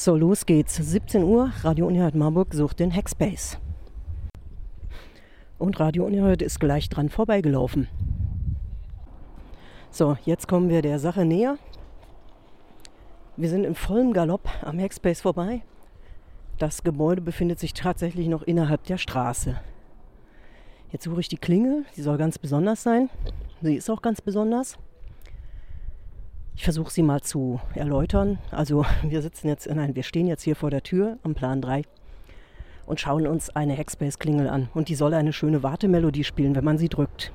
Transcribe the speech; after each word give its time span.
So, 0.00 0.14
los 0.14 0.46
geht's. 0.46 0.76
17 0.76 1.24
Uhr, 1.24 1.50
Radio 1.64 1.88
Unerhört 1.88 2.14
Marburg 2.14 2.54
sucht 2.54 2.78
den 2.78 2.94
Hackspace. 2.94 3.58
Und 5.58 5.80
Radio 5.80 6.04
Unerhört 6.04 6.40
ist 6.40 6.60
gleich 6.60 6.88
dran 6.88 7.08
vorbeigelaufen. 7.08 7.88
So, 9.90 10.16
jetzt 10.24 10.46
kommen 10.46 10.68
wir 10.68 10.82
der 10.82 11.00
Sache 11.00 11.24
näher. 11.24 11.58
Wir 13.36 13.48
sind 13.48 13.64
im 13.64 13.74
vollen 13.74 14.12
Galopp 14.12 14.48
am 14.62 14.78
Hackspace 14.78 15.20
vorbei. 15.20 15.62
Das 16.58 16.84
Gebäude 16.84 17.20
befindet 17.20 17.58
sich 17.58 17.74
tatsächlich 17.74 18.28
noch 18.28 18.44
innerhalb 18.44 18.84
der 18.84 18.98
Straße. 18.98 19.60
Jetzt 20.92 21.02
suche 21.02 21.22
ich 21.22 21.28
die 21.28 21.38
Klingel. 21.38 21.86
Sie 21.94 22.02
soll 22.02 22.18
ganz 22.18 22.38
besonders 22.38 22.84
sein. 22.84 23.10
Sie 23.62 23.74
ist 23.74 23.90
auch 23.90 24.00
ganz 24.00 24.20
besonders. 24.20 24.78
Ich 26.58 26.64
versuche 26.64 26.90
sie 26.90 27.04
mal 27.04 27.20
zu 27.20 27.60
erläutern. 27.76 28.38
Also 28.50 28.84
wir 29.04 29.22
sitzen 29.22 29.46
jetzt, 29.46 29.72
nein, 29.72 29.94
wir 29.94 30.02
stehen 30.02 30.26
jetzt 30.26 30.42
hier 30.42 30.56
vor 30.56 30.70
der 30.70 30.82
Tür 30.82 31.16
am 31.22 31.36
Plan 31.36 31.62
3 31.62 31.82
und 32.84 32.98
schauen 32.98 33.28
uns 33.28 33.48
eine 33.50 33.76
Hackspace-Klingel 33.76 34.48
an. 34.48 34.68
Und 34.74 34.88
die 34.88 34.96
soll 34.96 35.14
eine 35.14 35.32
schöne 35.32 35.62
Wartemelodie 35.62 36.24
spielen, 36.24 36.56
wenn 36.56 36.64
man 36.64 36.76
sie 36.76 36.88
drückt. 36.88 37.32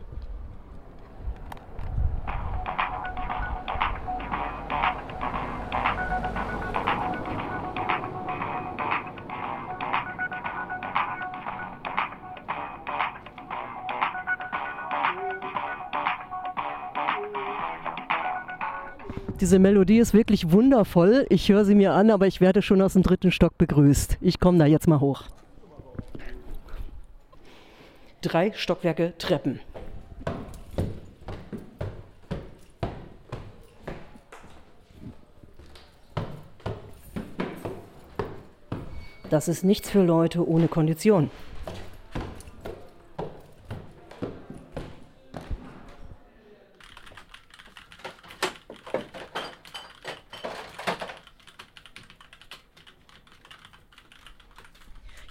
Diese 19.44 19.60
Melodie 19.60 19.98
ist 19.98 20.14
wirklich 20.14 20.54
wundervoll. 20.54 21.26
Ich 21.28 21.50
höre 21.50 21.66
sie 21.66 21.76
mir 21.76 21.92
an, 21.92 22.12
aber 22.12 22.28
ich 22.28 22.40
werde 22.40 22.62
schon 22.62 22.82
aus 22.82 22.94
dem 22.94 23.04
dritten 23.04 23.30
Stock 23.30 23.58
begrüßt. 23.58 24.20
Ich 24.22 24.40
komme 24.40 24.58
da 24.58 24.66
jetzt 24.66 24.88
mal 24.88 25.02
hoch. 25.02 25.24
Drei 28.22 28.54
Stockwerke 28.54 29.16
Treppen. 29.18 29.60
Das 39.30 39.50
ist 39.50 39.66
nichts 39.66 39.90
für 39.90 40.04
Leute 40.04 40.48
ohne 40.48 40.70
Kondition. 40.70 41.30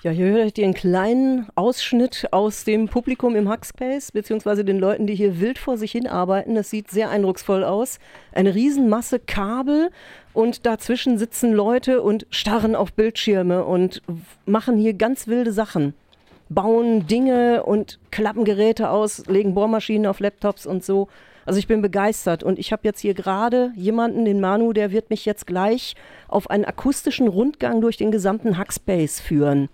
Ja, 0.03 0.11
hier 0.11 0.27
hört 0.27 0.58
ihr 0.58 0.64
einen 0.64 0.75
kleinen 0.75 1.47
Ausschnitt 1.55 2.27
aus 2.33 2.64
dem 2.64 2.89
Publikum 2.89 3.36
im 3.36 3.48
Hackspace, 3.48 4.11
beziehungsweise 4.11 4.64
den 4.64 4.81
Leuten, 4.81 5.06
die 5.06 5.14
hier 5.14 5.39
wild 5.39 5.61
vor 5.61 5.77
sich 5.77 5.92
hin 5.92 6.08
arbeiten. 6.08 6.56
Das 6.56 6.70
sieht 6.70 6.91
sehr 6.91 7.08
eindrucksvoll 7.08 7.62
aus. 7.62 8.00
Eine 8.33 8.53
Riesenmasse 8.53 9.20
Kabel 9.20 9.91
und 10.33 10.67
dazwischen 10.67 11.19
sitzen 11.19 11.53
Leute 11.53 12.03
und 12.03 12.27
starren 12.30 12.75
auf 12.75 12.95
Bildschirme 12.95 13.64
und 13.64 14.03
machen 14.45 14.77
hier 14.77 14.95
ganz 14.95 15.28
wilde 15.28 15.53
Sachen. 15.53 15.95
Bauen 16.48 17.06
Dinge 17.06 17.62
und 17.62 18.00
klappen 18.11 18.45
Geräte 18.45 18.91
aus, 18.91 19.25
legen 19.27 19.55
Bohrmaschinen 19.55 20.08
auf 20.08 20.19
Laptops 20.19 20.67
und 20.67 20.84
so. 20.84 21.06
Also 21.47 21.61
ich 21.61 21.69
bin 21.69 21.80
begeistert 21.80 22.42
und 22.42 22.58
ich 22.58 22.73
habe 22.73 22.83
jetzt 22.83 22.98
hier 22.98 23.14
gerade 23.14 23.70
jemanden, 23.77 24.25
den 24.25 24.41
Manu, 24.41 24.73
der 24.73 24.91
wird 24.91 25.11
mich 25.11 25.25
jetzt 25.27 25.47
gleich 25.47 25.95
auf 26.27 26.50
einen 26.50 26.64
akustischen 26.64 27.28
Rundgang 27.28 27.80
durch 27.80 27.98
den 27.98 28.11
gesamten 28.11 28.58
Hackspace 28.58 29.20
führen. 29.20 29.69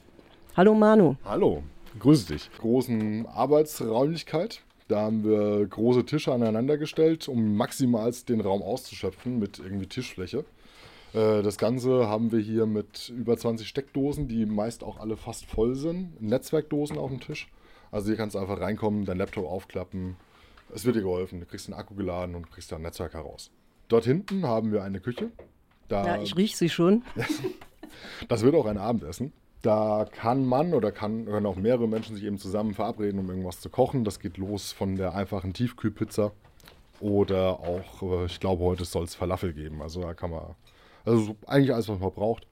Hallo 0.58 0.74
Manu. 0.74 1.14
Hallo, 1.24 1.62
grüße 2.00 2.32
dich. 2.32 2.50
Großen 2.58 3.26
Arbeitsräumlichkeit. 3.26 4.62
Da 4.88 5.02
haben 5.02 5.22
wir 5.22 5.64
große 5.64 6.04
Tische 6.04 6.32
aneinander 6.32 6.78
gestellt, 6.78 7.28
um 7.28 7.56
maximal 7.56 8.10
den 8.28 8.40
Raum 8.40 8.62
auszuschöpfen 8.62 9.38
mit 9.38 9.60
irgendwie 9.60 9.86
Tischfläche. 9.86 10.44
Äh, 11.14 11.42
das 11.42 11.58
Ganze 11.58 12.08
haben 12.08 12.32
wir 12.32 12.40
hier 12.40 12.66
mit 12.66 13.08
über 13.10 13.36
20 13.36 13.68
Steckdosen, 13.68 14.26
die 14.26 14.46
meist 14.46 14.82
auch 14.82 14.98
alle 14.98 15.16
fast 15.16 15.46
voll 15.46 15.76
sind. 15.76 16.20
Netzwerkdosen 16.20 16.98
auf 16.98 17.10
dem 17.10 17.20
Tisch. 17.20 17.46
Also 17.92 18.08
hier 18.08 18.16
kannst 18.16 18.34
du 18.34 18.40
einfach 18.40 18.60
reinkommen, 18.60 19.04
dein 19.04 19.18
Laptop 19.18 19.46
aufklappen. 19.46 20.16
Es 20.74 20.84
wird 20.84 20.96
dir 20.96 21.02
geholfen. 21.02 21.38
Du 21.38 21.46
kriegst 21.46 21.68
einen 21.68 21.78
Akku 21.78 21.94
geladen 21.94 22.34
und 22.34 22.50
kriegst 22.50 22.72
da 22.72 22.76
ein 22.76 22.82
Netzwerk 22.82 23.14
heraus. 23.14 23.52
Dort 23.86 24.06
hinten 24.06 24.44
haben 24.44 24.72
wir 24.72 24.82
eine 24.82 24.98
Küche. 24.98 25.30
Da 25.86 26.04
ja, 26.04 26.20
ich 26.20 26.36
rieche 26.36 26.56
sie 26.56 26.68
schon. 26.68 27.04
das 28.28 28.42
wird 28.42 28.56
auch 28.56 28.66
ein 28.66 28.76
Abendessen. 28.76 29.32
Da 29.62 30.06
kann 30.10 30.46
man 30.46 30.72
oder 30.72 30.92
kann, 30.92 31.26
können 31.26 31.46
auch 31.46 31.56
mehrere 31.56 31.88
Menschen 31.88 32.14
sich 32.14 32.24
eben 32.24 32.38
zusammen 32.38 32.74
verabreden, 32.74 33.18
um 33.18 33.28
irgendwas 33.28 33.60
zu 33.60 33.70
kochen. 33.70 34.04
Das 34.04 34.20
geht 34.20 34.36
los 34.36 34.72
von 34.72 34.96
der 34.96 35.14
einfachen 35.14 35.52
Tiefkühlpizza 35.52 36.32
oder 37.00 37.60
auch, 37.60 38.02
äh, 38.02 38.24
ich 38.26 38.38
glaube, 38.38 38.64
heute 38.64 38.84
soll 38.84 39.04
es 39.04 39.14
Falafel 39.14 39.52
geben. 39.52 39.82
Also 39.82 40.02
da 40.02 40.14
kann 40.14 40.30
man, 40.30 40.54
also 41.04 41.36
eigentlich 41.46 41.74
alles, 41.74 41.88
was 41.88 41.98
man 41.98 42.12
braucht. 42.12 42.46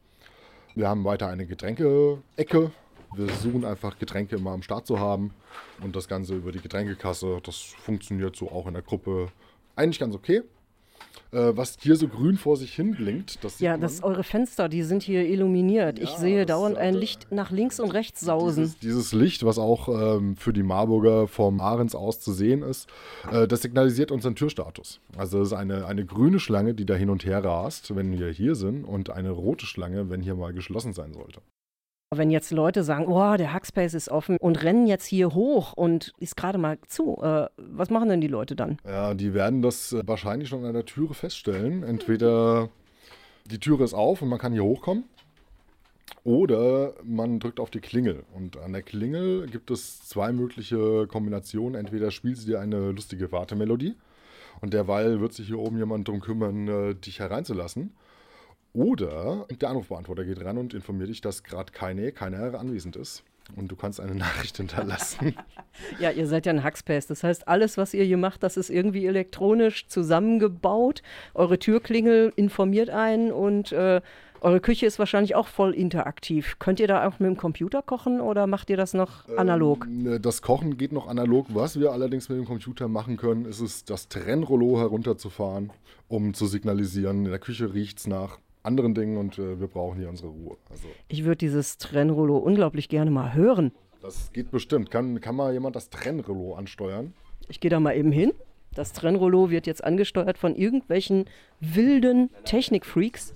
Wir 0.75 0.89
haben 0.89 1.05
weiter 1.05 1.29
eine 1.29 1.47
Getränke-Ecke. 1.47 2.73
Wir 3.15 3.29
versuchen 3.29 3.65
einfach 3.65 3.99
Getränke 3.99 4.37
immer 4.37 4.51
am 4.51 4.63
Start 4.63 4.87
zu 4.87 4.99
haben 4.99 5.33
und 5.83 5.95
das 5.95 6.09
Ganze 6.09 6.35
über 6.35 6.51
die 6.51 6.61
Getränkekasse. 6.61 7.41
Das 7.45 7.57
funktioniert 7.57 8.35
so 8.37 8.51
auch 8.51 8.67
in 8.67 8.75
der 8.75 8.83
Gruppe 8.83 9.29
eigentlich 9.77 10.01
ganz 10.01 10.15
okay 10.15 10.43
äh, 11.33 11.53
was 11.55 11.77
hier 11.81 11.97
so 11.97 12.09
grün 12.09 12.37
vor 12.37 12.57
sich 12.57 12.75
hin 12.75 12.93
blinkt. 12.93 13.43
Das 13.45 13.61
ja, 13.61 13.77
das 13.77 14.03
eure 14.03 14.23
Fenster, 14.23 14.69
die 14.69 14.83
sind 14.83 15.03
hier 15.03 15.27
illuminiert. 15.27 15.99
Ja, 15.99 16.05
ich 16.05 16.11
sehe 16.11 16.47
dauernd 16.47 16.77
ein 16.77 16.95
Licht 16.95 17.31
nach 17.31 17.51
links 17.51 17.81
und 17.81 17.91
rechts 17.91 18.21
sausen. 18.21 18.65
Dieses, 18.65 18.79
dieses 18.79 19.13
Licht, 19.13 19.45
was 19.45 19.59
auch 19.59 19.89
ähm, 19.89 20.37
für 20.37 20.53
die 20.53 20.63
Marburger 20.63 21.29
vom 21.29 21.61
Ahrens 21.61 21.95
aus 21.95 22.21
zu 22.21 22.33
sehen 22.33 22.63
ist, 22.63 22.89
äh, 23.31 23.47
das 23.47 23.63
signalisiert 23.63 24.11
unseren 24.11 24.35
Türstatus. 24.35 25.01
Also 25.17 25.41
es 25.41 25.49
ist 25.49 25.55
eine, 25.55 25.87
eine 25.87 26.05
grüne 26.05 26.41
Schlange, 26.41 26.75
die 26.75 26.87
da 26.87 26.95
hin 26.95 27.11
und 27.11 27.25
her 27.25 27.45
rast, 27.45 27.95
wenn 27.95 28.19
wir 28.19 28.29
hier 28.31 28.55
sind, 28.55 28.85
und 28.85 29.11
eine 29.11 29.31
rote 29.31 29.67
Schlange, 29.67 30.11
wenn 30.11 30.23
hier 30.23 30.35
mal 30.35 30.53
geschlossen 30.53 30.93
sein 30.93 31.13
sollte. 31.13 31.41
Wenn 32.15 32.31
jetzt 32.31 32.53
Leute 32.53 32.85
sagen, 32.85 33.07
oh, 33.09 33.37
der 33.37 33.53
Hackspace 33.53 33.95
ist 33.95 34.09
offen 34.09 34.37
und 34.37 34.63
rennen 34.63 34.87
jetzt 34.87 35.07
hier 35.07 35.35
hoch 35.35 35.73
und 35.73 36.13
ist 36.21 36.37
gerade 36.37 36.57
mal 36.57 36.79
zu, 36.87 37.21
äh, 37.21 37.49
was 37.57 37.91
machen 37.91 38.09
denn 38.09 38.21
die 38.21 38.29
Leute 38.29 38.55
dann? 38.55 38.79
Ja, 38.87 39.13
die 39.15 39.35
werden 39.35 39.61
das 39.61 39.93
äh, 39.93 40.03
wahrscheinlich 40.07 40.49
schon 40.49 40.65
an 40.65 40.73
der 40.73 40.85
Türe 40.85 41.15
feststellen. 41.15 41.83
Entweder 41.83 42.69
die 43.47 43.59
Türe 43.59 43.83
ist 43.83 43.93
auf 43.93 44.23
und 44.23 44.29
man 44.29 44.39
kann 44.39 44.53
hier 44.53 44.63
hochkommen. 44.63 45.05
Oder 46.23 46.95
man 47.03 47.41
drückt 47.41 47.59
auf 47.59 47.71
die 47.71 47.81
Klingel. 47.81 48.23
Und 48.35 48.57
an 48.57 48.73
der 48.73 48.83
Klingel 48.83 49.49
gibt 49.49 49.73
es 49.73 50.07
zwei 50.07 50.33
mögliche 50.33 51.09
Kombinationen. 51.09 51.75
Entweder 51.75 52.13
spielt 52.13 52.39
sie 52.39 52.47
dir 52.47 52.61
eine 52.61 52.93
lustige 52.93 53.33
Wartemelodie 53.33 53.97
und 54.61 54.73
derweil 54.73 55.21
wird 55.21 55.33
sich 55.33 55.49
hier 55.49 55.59
oben 55.59 55.77
jemand 55.79 56.07
darum 56.07 56.21
kümmern, 56.21 56.69
äh, 56.69 56.95
dich 56.95 57.19
hereinzulassen. 57.19 57.93
Oder 58.77 59.47
der 59.59 59.71
Anrufbeantworter 59.71 60.27
geht 60.27 60.45
ran 60.45 60.59
und 60.59 60.75
informiert 60.75 61.09
dich, 61.09 61.23
dass 61.23 61.43
gerade 61.43 61.73
keine, 61.73 62.13
keiner 62.13 62.61
anwesend 62.61 62.95
ist. 62.95 63.25
Und 63.57 63.69
du 63.69 63.77
kannst 63.77 64.03
eine 64.03 64.15
Nachricht 64.15 64.59
hinterlassen. 64.59 65.35
ja, 65.99 66.11
ihr 66.11 66.27
seid 66.27 66.45
ja 66.45 66.53
ein 66.53 66.63
Hackspace. 66.63 67.07
Das 67.07 67.25
heißt, 67.25 67.49
alles, 67.49 67.79
was 67.79 67.95
ihr 67.95 68.05
hier 68.05 68.19
macht, 68.19 68.43
das 68.43 68.59
ist 68.59 68.69
irgendwie 68.69 69.07
elektronisch 69.07 69.89
zusammengebaut. 69.89 71.03
Eure 71.33 71.59
Türklingel 71.59 72.35
informiert 72.37 72.91
einen 72.91 73.33
und 73.33 73.73
äh, 73.73 74.03
eure 74.43 74.61
Küche 74.61 74.85
ist 74.85 74.99
wahrscheinlich 74.99 75.37
auch 75.37 75.49
voll 75.49 75.73
interaktiv. 75.73 76.57
Könnt 76.59 76.79
ihr 76.79 76.87
da 76.87 77.09
auch 77.09 77.19
mit 77.19 77.31
dem 77.31 77.39
Computer 77.39 77.81
kochen 77.81 78.21
oder 78.21 78.47
macht 78.47 78.69
ihr 78.69 78.77
das 78.77 78.93
noch 78.93 79.27
analog? 79.39 79.87
Ähm, 79.87 80.21
das 80.21 80.43
Kochen 80.43 80.77
geht 80.77 80.93
noch 80.93 81.09
analog. 81.09 81.47
Was 81.49 81.81
wir 81.81 81.93
allerdings 81.93 82.29
mit 82.29 82.37
dem 82.37 82.45
Computer 82.45 82.89
machen 82.89 83.17
können, 83.17 83.47
ist 83.47 83.61
es, 83.61 83.87
das 83.87 84.09
Trennrollo 84.09 84.79
herunterzufahren, 84.79 85.73
um 86.09 86.35
zu 86.35 86.45
signalisieren, 86.47 87.25
in 87.25 87.31
der 87.31 87.39
Küche 87.39 87.73
riecht 87.73 88.01
es 88.01 88.07
nach 88.07 88.39
anderen 88.67 88.95
Dingen 88.95 89.17
und 89.17 89.39
äh, 89.39 89.59
wir 89.59 89.69
brauchen 89.69 89.99
hier 89.99 90.09
unsere 90.09 90.29
Ruhe. 90.29 90.57
Also, 90.71 90.89
ich 91.09 91.25
würde 91.25 91.39
dieses 91.39 91.79
Trennrollo 91.79 92.37
unglaublich 92.37 92.89
gerne 92.89 93.11
mal 93.11 93.35
hören. 93.35 93.73
Das 94.03 94.33
geht 94.33 94.51
bestimmt. 94.51 94.91
Kann, 94.91 95.21
kann 95.21 95.37
mal 95.37 95.53
jemand 95.53 95.77
das 95.77 95.89
Trennrollo 95.89 96.55
ansteuern? 96.55 97.15
Ich 97.49 97.61
gehe 97.61 97.71
da 97.71 97.81
mal 97.81 97.97
eben 97.97 98.13
hin. 98.13 98.33
Das 98.75 98.93
Trennrollo 98.93 99.51
wird 99.51 99.67
jetzt 99.67 99.83
angesteuert 99.83 100.37
von 100.37 100.55
irgendwelchen 100.55 101.25
wilden 101.61 102.31
Technikfreaks. 102.45 103.33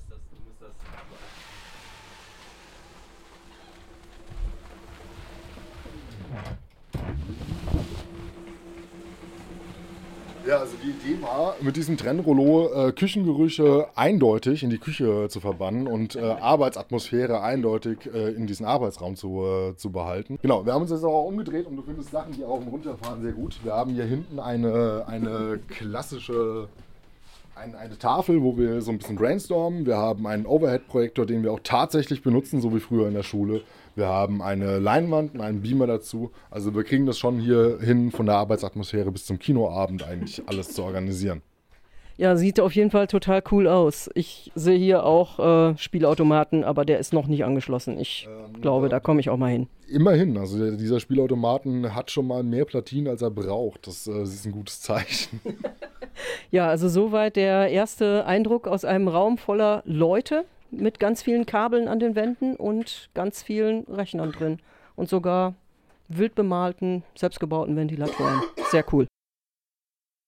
Ja, 10.50 10.58
also 10.58 10.74
die 10.82 10.90
Idee 10.90 11.22
war, 11.22 11.54
mit 11.60 11.76
diesem 11.76 11.96
Trennrollo 11.96 12.88
äh, 12.88 12.90
Küchengerüche 12.90 13.86
eindeutig 13.94 14.64
in 14.64 14.70
die 14.70 14.78
Küche 14.78 15.28
zu 15.28 15.38
verbannen 15.38 15.86
und 15.86 16.16
äh, 16.16 16.22
Arbeitsatmosphäre 16.22 17.40
eindeutig 17.40 17.98
äh, 18.12 18.30
in 18.30 18.48
diesen 18.48 18.66
Arbeitsraum 18.66 19.14
zu, 19.14 19.44
äh, 19.44 19.76
zu 19.76 19.92
behalten. 19.92 20.40
Genau, 20.42 20.66
wir 20.66 20.72
haben 20.72 20.82
uns 20.82 20.90
jetzt 20.90 21.04
auch 21.04 21.24
umgedreht 21.26 21.68
und 21.68 21.76
du 21.76 21.82
findest 21.82 22.10
Sachen, 22.10 22.32
die 22.32 22.44
auch 22.44 22.60
im 22.60 22.66
Runterfahren 22.66 23.22
sehr 23.22 23.30
gut. 23.30 23.60
Wir 23.62 23.74
haben 23.74 23.92
hier 23.92 24.06
hinten 24.06 24.40
eine, 24.40 25.04
eine 25.06 25.60
klassische 25.68 26.66
ein, 27.60 27.74
eine 27.74 27.98
Tafel, 27.98 28.42
wo 28.42 28.56
wir 28.56 28.80
so 28.80 28.90
ein 28.90 28.98
bisschen 28.98 29.16
brainstormen. 29.16 29.84
Wir 29.84 29.96
haben 29.96 30.26
einen 30.26 30.46
Overhead-Projektor, 30.46 31.26
den 31.26 31.42
wir 31.42 31.52
auch 31.52 31.60
tatsächlich 31.62 32.22
benutzen, 32.22 32.60
so 32.60 32.74
wie 32.74 32.80
früher 32.80 33.06
in 33.06 33.14
der 33.14 33.22
Schule. 33.22 33.62
Wir 33.94 34.06
haben 34.06 34.40
eine 34.40 34.78
Leinwand 34.78 35.34
und 35.34 35.40
einen 35.40 35.60
Beamer 35.60 35.86
dazu. 35.86 36.30
Also 36.50 36.74
wir 36.74 36.84
kriegen 36.84 37.06
das 37.06 37.18
schon 37.18 37.38
hier 37.38 37.78
hin, 37.80 38.12
von 38.12 38.26
der 38.26 38.36
Arbeitsatmosphäre 38.36 39.12
bis 39.12 39.26
zum 39.26 39.38
Kinoabend 39.38 40.02
eigentlich 40.02 40.42
alles 40.46 40.72
zu 40.72 40.82
organisieren. 40.82 41.42
Ja, 42.16 42.36
sieht 42.36 42.60
auf 42.60 42.74
jeden 42.74 42.90
Fall 42.90 43.06
total 43.06 43.42
cool 43.50 43.66
aus. 43.66 44.10
Ich 44.14 44.52
sehe 44.54 44.78
hier 44.78 45.04
auch 45.04 45.38
äh, 45.38 45.78
Spielautomaten, 45.78 46.64
aber 46.64 46.84
der 46.84 46.98
ist 46.98 47.12
noch 47.12 47.26
nicht 47.26 47.44
angeschlossen. 47.44 47.98
Ich 47.98 48.28
ähm, 48.28 48.60
glaube, 48.60 48.90
da 48.90 49.00
komme 49.00 49.20
ich 49.20 49.30
auch 49.30 49.38
mal 49.38 49.50
hin. 49.50 49.68
Immerhin, 49.88 50.36
also 50.36 50.58
der, 50.58 50.72
dieser 50.76 51.00
Spielautomaten 51.00 51.94
hat 51.94 52.10
schon 52.10 52.26
mal 52.26 52.42
mehr 52.42 52.66
Platinen, 52.66 53.08
als 53.08 53.22
er 53.22 53.30
braucht. 53.30 53.86
Das, 53.86 54.06
äh, 54.06 54.18
das 54.18 54.34
ist 54.34 54.46
ein 54.46 54.52
gutes 54.52 54.80
Zeichen. 54.82 55.40
ja, 56.50 56.68
also 56.68 56.88
soweit 56.88 57.36
der 57.36 57.68
erste 57.68 58.26
Eindruck 58.26 58.66
aus 58.66 58.84
einem 58.84 59.08
Raum 59.08 59.38
voller 59.38 59.82
Leute 59.84 60.44
mit 60.70 61.00
ganz 61.00 61.22
vielen 61.22 61.46
Kabeln 61.46 61.88
an 61.88 62.00
den 62.00 62.14
Wänden 62.14 62.56
und 62.56 63.10
ganz 63.14 63.42
vielen 63.42 63.84
Rechnern 63.84 64.32
drin. 64.32 64.58
Und 64.96 65.08
sogar 65.08 65.54
wild 66.08 66.34
bemalten, 66.34 67.02
selbstgebauten 67.14 67.76
Ventilatoren. 67.76 68.42
Sehr 68.70 68.84
cool. 68.92 69.06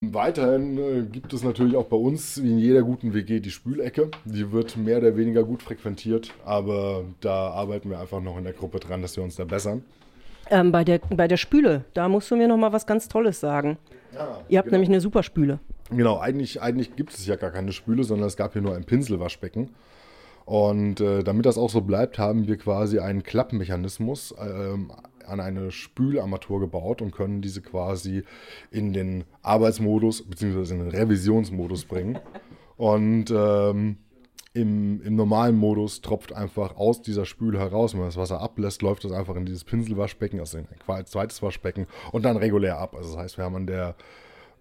Weiterhin 0.04 0.78
äh, 0.78 1.02
gibt 1.02 1.32
es 1.32 1.44
natürlich 1.44 1.76
auch 1.76 1.86
bei 1.86 1.96
uns, 1.96 2.42
wie 2.42 2.50
in 2.50 2.58
jeder 2.58 2.82
guten 2.82 3.14
WG, 3.14 3.38
die 3.38 3.52
Spülecke. 3.52 4.10
Die 4.24 4.50
wird 4.50 4.76
mehr 4.76 4.98
oder 4.98 5.16
weniger 5.16 5.44
gut 5.44 5.62
frequentiert, 5.62 6.32
aber 6.44 7.04
da 7.20 7.50
arbeiten 7.50 7.88
wir 7.88 8.00
einfach 8.00 8.20
noch 8.20 8.36
in 8.36 8.42
der 8.42 8.52
Gruppe 8.52 8.80
dran, 8.80 9.00
dass 9.00 9.16
wir 9.16 9.22
uns 9.22 9.36
da 9.36 9.44
bessern. 9.44 9.84
Ähm, 10.50 10.72
bei, 10.72 10.82
der, 10.82 10.98
bei 10.98 11.28
der 11.28 11.36
Spüle, 11.36 11.84
da 11.94 12.08
musst 12.08 12.32
du 12.32 12.36
mir 12.36 12.48
noch 12.48 12.56
mal 12.56 12.72
was 12.72 12.84
ganz 12.84 13.06
Tolles 13.06 13.38
sagen. 13.38 13.78
Ja, 14.14 14.40
Ihr 14.48 14.58
habt 14.58 14.66
genau. 14.66 14.74
nämlich 14.76 14.90
eine 14.90 15.00
super 15.00 15.22
Spüle. 15.22 15.60
Genau, 15.90 16.18
eigentlich, 16.18 16.62
eigentlich 16.62 16.96
gibt 16.96 17.12
es 17.12 17.26
ja 17.26 17.36
gar 17.36 17.50
keine 17.50 17.72
Spüle, 17.72 18.04
sondern 18.04 18.26
es 18.26 18.36
gab 18.36 18.52
hier 18.52 18.62
nur 18.62 18.74
ein 18.74 18.84
Pinselwaschbecken. 18.84 19.70
Und 20.44 21.00
äh, 21.00 21.22
damit 21.22 21.46
das 21.46 21.58
auch 21.58 21.70
so 21.70 21.82
bleibt, 21.82 22.18
haben 22.18 22.46
wir 22.46 22.56
quasi 22.56 22.98
einen 22.98 23.22
Klappmechanismus 23.22 24.34
ähm, 24.38 24.90
an 25.26 25.40
eine 25.40 25.70
Spülarmatur 25.70 26.60
gebaut 26.60 27.00
und 27.00 27.12
können 27.12 27.42
diese 27.42 27.62
quasi 27.62 28.24
in 28.70 28.92
den 28.92 29.24
Arbeitsmodus 29.42 30.22
bzw. 30.28 30.74
in 30.74 30.80
den 30.80 30.90
Revisionsmodus 30.90 31.84
bringen. 31.84 32.18
Und 32.76 33.30
ähm, 33.30 33.98
im, 34.54 35.00
im, 35.02 35.16
normalen 35.16 35.56
Modus 35.56 36.02
tropft 36.02 36.32
einfach 36.32 36.76
aus 36.76 37.00
dieser 37.00 37.24
Spüle 37.24 37.58
heraus. 37.58 37.92
Wenn 37.92 38.00
man 38.00 38.08
das 38.08 38.16
Wasser 38.16 38.40
ablässt, 38.40 38.82
läuft 38.82 39.04
das 39.04 39.12
einfach 39.12 39.36
in 39.36 39.46
dieses 39.46 39.64
Pinselwaschbecken, 39.64 40.40
also 40.40 40.58
in 40.58 40.66
ein 40.86 41.06
zweites 41.06 41.42
Waschbecken 41.42 41.86
und 42.12 42.24
dann 42.24 42.36
regulär 42.36 42.78
ab. 42.78 42.94
Also 42.94 43.14
das 43.14 43.18
heißt, 43.18 43.38
wir 43.38 43.44
haben 43.44 43.56
an 43.56 43.66
der 43.66 43.94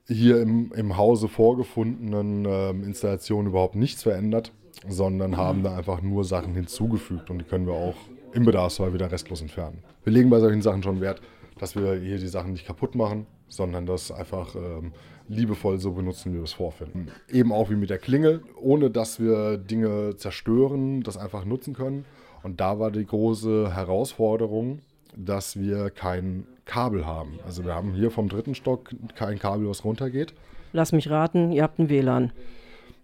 hier 0.07 0.41
im, 0.41 0.71
im 0.73 0.97
Hause 0.97 1.27
vorgefundenen 1.27 2.45
äh, 2.45 2.69
Installation 2.69 3.47
überhaupt 3.47 3.75
nichts 3.75 4.03
verändert, 4.03 4.51
sondern 4.87 5.37
haben 5.37 5.63
da 5.63 5.75
einfach 5.77 6.01
nur 6.01 6.23
Sachen 6.23 6.53
hinzugefügt 6.53 7.29
und 7.29 7.39
die 7.39 7.45
können 7.45 7.67
wir 7.67 7.73
auch 7.73 7.95
im 8.33 8.45
Bedarfsfall 8.45 8.93
wieder 8.93 9.11
restlos 9.11 9.41
entfernen. 9.41 9.83
Wir 10.03 10.13
legen 10.13 10.29
bei 10.29 10.39
solchen 10.39 10.61
Sachen 10.61 10.83
schon 10.83 11.01
Wert, 11.01 11.21
dass 11.59 11.75
wir 11.75 11.95
hier 11.95 12.17
die 12.17 12.27
Sachen 12.27 12.53
nicht 12.53 12.65
kaputt 12.65 12.95
machen, 12.95 13.27
sondern 13.47 13.85
das 13.85 14.11
einfach 14.11 14.55
ähm, 14.55 14.93
liebevoll 15.31 15.79
so 15.79 15.91
benutzen, 15.91 16.33
wie 16.33 16.37
wir 16.37 16.43
es 16.43 16.53
vorfinden. 16.53 17.07
Eben 17.29 17.51
auch 17.51 17.69
wie 17.69 17.75
mit 17.75 17.89
der 17.89 17.97
Klingel, 17.97 18.41
ohne 18.59 18.89
dass 18.89 19.19
wir 19.19 19.57
Dinge 19.57 20.15
zerstören, 20.17 21.01
das 21.01 21.17
einfach 21.17 21.45
nutzen 21.45 21.73
können. 21.73 22.05
Und 22.43 22.59
da 22.59 22.79
war 22.79 22.91
die 22.91 23.05
große 23.05 23.73
Herausforderung, 23.73 24.79
dass 25.15 25.59
wir 25.59 25.89
kein 25.89 26.45
Kabel 26.65 27.05
haben. 27.05 27.39
Also 27.45 27.65
wir 27.65 27.75
haben 27.75 27.93
hier 27.93 28.11
vom 28.11 28.29
dritten 28.29 28.55
Stock 28.55 28.89
kein 29.15 29.39
Kabel, 29.39 29.67
was 29.67 29.83
runtergeht. 29.83 30.33
Lass 30.73 30.91
mich 30.91 31.09
raten, 31.09 31.51
ihr 31.51 31.63
habt 31.63 31.79
ein 31.79 31.89
WLAN. 31.89 32.31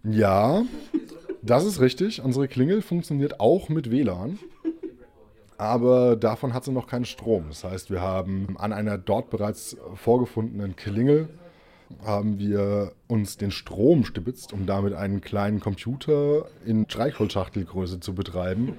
Ja, 0.04 0.62
das 1.42 1.64
ist 1.64 1.80
richtig. 1.80 2.22
Unsere 2.22 2.48
Klingel 2.48 2.82
funktioniert 2.82 3.40
auch 3.40 3.68
mit 3.68 3.90
WLAN 3.90 4.38
aber 5.58 6.14
davon 6.14 6.54
hat 6.54 6.64
sie 6.64 6.72
noch 6.72 6.86
keinen 6.86 7.04
Strom. 7.04 7.46
Das 7.48 7.64
heißt, 7.64 7.90
wir 7.90 8.00
haben 8.00 8.56
an 8.58 8.72
einer 8.72 8.96
dort 8.96 9.28
bereits 9.28 9.76
vorgefundenen 9.94 10.76
Klingel 10.76 11.28
haben 12.04 12.38
wir 12.38 12.92
uns 13.06 13.36
den 13.36 13.50
Strom 13.50 14.04
stibitzt, 14.04 14.52
um 14.52 14.66
damit 14.66 14.92
einen 14.94 15.20
kleinen 15.20 15.60
Computer 15.60 16.46
in 16.64 16.88
Streichholzschachtelgröße 16.88 18.00
zu 18.00 18.14
betreiben. 18.14 18.74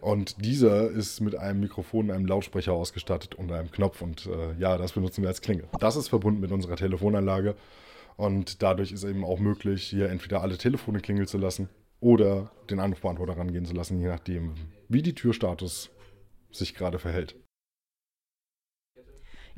Und 0.00 0.44
dieser 0.44 0.90
ist 0.90 1.20
mit 1.20 1.34
einem 1.36 1.60
Mikrofon, 1.60 2.10
einem 2.10 2.26
Lautsprecher 2.26 2.72
ausgestattet 2.72 3.34
und 3.34 3.50
einem 3.50 3.70
Knopf. 3.70 4.00
Und 4.00 4.26
äh, 4.26 4.54
ja, 4.60 4.78
das 4.78 4.92
benutzen 4.92 5.22
wir 5.22 5.28
als 5.28 5.40
Klingel. 5.40 5.66
Das 5.80 5.96
ist 5.96 6.08
verbunden 6.08 6.40
mit 6.40 6.52
unserer 6.52 6.76
Telefonanlage. 6.76 7.56
Und 8.16 8.62
dadurch 8.62 8.92
ist 8.92 9.04
eben 9.04 9.24
auch 9.24 9.38
möglich, 9.38 9.84
hier 9.84 10.08
entweder 10.08 10.42
alle 10.42 10.58
Telefone 10.58 11.00
klingeln 11.00 11.26
zu 11.26 11.38
lassen 11.38 11.68
oder 12.00 12.50
den 12.70 12.80
Anrufbeantworter 12.80 13.36
rangehen 13.36 13.64
zu 13.64 13.74
lassen, 13.74 14.00
je 14.00 14.08
nachdem, 14.08 14.54
wie 14.88 15.02
die 15.02 15.14
Türstatus 15.14 15.90
sich 16.50 16.74
gerade 16.74 16.98
verhält. 16.98 17.36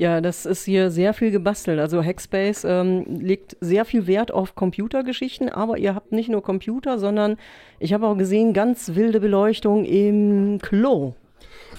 Ja, 0.00 0.22
das 0.22 0.46
ist 0.46 0.64
hier 0.64 0.90
sehr 0.90 1.12
viel 1.12 1.30
gebastelt. 1.30 1.78
Also 1.78 2.02
Hackspace 2.02 2.64
ähm, 2.64 3.04
legt 3.20 3.58
sehr 3.60 3.84
viel 3.84 4.06
Wert 4.06 4.32
auf 4.32 4.54
Computergeschichten, 4.54 5.50
aber 5.50 5.76
ihr 5.76 5.94
habt 5.94 6.10
nicht 6.10 6.30
nur 6.30 6.42
Computer, 6.42 6.98
sondern 6.98 7.36
ich 7.80 7.92
habe 7.92 8.06
auch 8.06 8.16
gesehen, 8.16 8.54
ganz 8.54 8.94
wilde 8.94 9.20
Beleuchtung 9.20 9.84
im 9.84 10.58
Klo. 10.62 11.12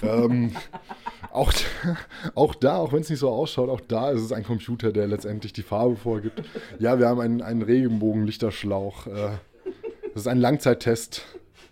Ähm, 0.04 0.52
auch, 1.32 1.52
auch 2.36 2.54
da, 2.54 2.76
auch 2.76 2.92
wenn 2.92 3.00
es 3.00 3.10
nicht 3.10 3.18
so 3.18 3.28
ausschaut, 3.28 3.68
auch 3.68 3.80
da 3.80 4.12
ist 4.12 4.22
es 4.22 4.30
ein 4.30 4.44
Computer, 4.44 4.92
der 4.92 5.08
letztendlich 5.08 5.52
die 5.52 5.62
Farbe 5.62 5.96
vorgibt. 5.96 6.44
Ja, 6.78 7.00
wir 7.00 7.08
haben 7.08 7.20
einen, 7.20 7.42
einen 7.42 7.62
Regenbogenlichterschlauch. 7.62 9.08
Äh, 9.08 9.30
das 10.14 10.22
ist 10.22 10.28
ein 10.28 10.38
Langzeittest 10.38 11.24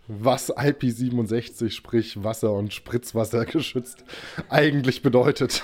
was 0.09 0.53
IP67, 0.53 1.71
sprich 1.71 2.25
Wasser- 2.25 2.55
und 2.55 2.75
Spritzwasser 2.75 3.45
geschützt, 3.47 4.03
eigentlich 4.49 5.03
bedeutet. 5.03 5.63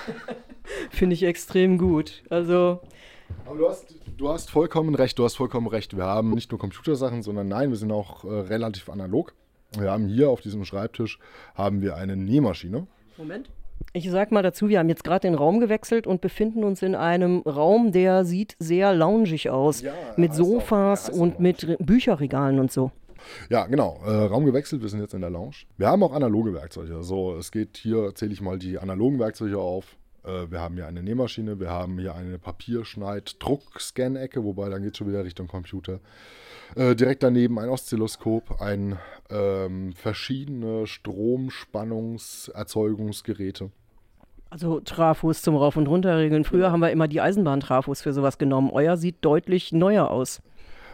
Finde 0.89 1.13
ich 1.13 1.23
extrem 1.23 1.77
gut. 1.77 2.23
Also. 2.29 2.81
Aber 3.45 3.57
du 3.57 3.69
hast, 3.69 3.95
du 4.17 4.29
hast 4.29 4.49
vollkommen 4.49 4.95
recht, 4.95 5.19
du 5.19 5.25
hast 5.25 5.35
vollkommen 5.35 5.67
recht. 5.67 5.95
Wir 5.95 6.05
haben 6.05 6.31
nicht 6.31 6.51
nur 6.51 6.59
Computersachen, 6.59 7.23
sondern 7.23 7.47
nein, 7.47 7.69
wir 7.69 7.77
sind 7.77 7.91
auch 7.91 8.23
äh, 8.23 8.27
relativ 8.27 8.89
analog. 8.89 9.33
Wir 9.77 9.91
haben 9.91 10.07
hier 10.07 10.29
auf 10.29 10.41
diesem 10.41 10.63
Schreibtisch 10.63 11.19
haben 11.55 11.81
wir 11.81 11.95
eine 11.95 12.15
Nähmaschine. 12.15 12.87
Moment. 13.17 13.49
Ich 13.93 14.09
sag 14.09 14.31
mal 14.31 14.43
dazu, 14.43 14.69
wir 14.69 14.79
haben 14.79 14.89
jetzt 14.89 15.03
gerade 15.03 15.21
den 15.21 15.35
Raum 15.35 15.59
gewechselt 15.59 16.07
und 16.07 16.21
befinden 16.21 16.63
uns 16.63 16.81
in 16.81 16.95
einem 16.95 17.39
Raum, 17.41 17.91
der 17.91 18.25
sieht 18.25 18.55
sehr 18.59 18.93
loungig 18.93 19.49
aus. 19.49 19.81
Ja, 19.81 19.93
mit 20.15 20.33
Sofas 20.33 21.09
auch, 21.09 21.15
und 21.15 21.39
mit 21.39 21.77
Bücherregalen 21.79 22.59
und 22.59 22.71
so. 22.71 22.91
Ja, 23.49 23.65
genau. 23.65 23.99
Äh, 24.05 24.11
Raum 24.11 24.45
gewechselt, 24.45 24.81
wir 24.81 24.89
sind 24.89 25.01
jetzt 25.01 25.13
in 25.13 25.21
der 25.21 25.29
Lounge. 25.29 25.55
Wir 25.77 25.87
haben 25.87 26.03
auch 26.03 26.13
analoge 26.13 26.53
Werkzeuge. 26.53 26.95
Also 26.95 27.35
es 27.35 27.51
geht 27.51 27.77
hier, 27.77 28.13
zähle 28.15 28.33
ich 28.33 28.41
mal 28.41 28.57
die 28.57 28.77
analogen 28.77 29.19
Werkzeuge 29.19 29.57
auf. 29.57 29.97
Äh, 30.27 30.51
wir 30.51 30.61
haben 30.61 30.75
hier 30.75 30.85
eine 30.87 31.01
Nähmaschine, 31.01 31.59
wir 31.59 31.69
haben 31.69 31.97
hier 31.97 32.13
eine 32.15 32.37
Papierschneid-Druck-Scan-Ecke, 32.37 34.43
wobei 34.43 34.67
dann 34.69 34.83
geht 34.83 34.91
es 34.91 34.97
schon 34.97 35.07
wieder 35.07 35.23
Richtung 35.23 35.47
Computer. 35.47 36.01
Äh, 36.75 36.95
direkt 36.95 37.23
daneben 37.23 37.57
ein 37.59 37.69
Oszilloskop, 37.69 38.61
ein 38.61 38.99
ähm, 39.29 39.93
verschiedene 39.93 40.85
Stromspannungserzeugungsgeräte. 40.85 43.71
Also 44.49 44.79
Trafos 44.79 45.41
zum 45.41 45.57
Rauf- 45.57 45.75
und 45.77 45.87
Runterregeln. 45.87 46.45
Früher 46.45 46.71
haben 46.71 46.81
wir 46.81 46.91
immer 46.91 47.07
die 47.07 47.21
Eisenbahntrafos 47.21 48.01
für 48.01 48.13
sowas 48.13 48.37
genommen. 48.37 48.69
Euer 48.71 48.95
sieht 48.95 49.17
deutlich 49.21 49.73
neuer 49.73 50.09
aus. 50.09 50.41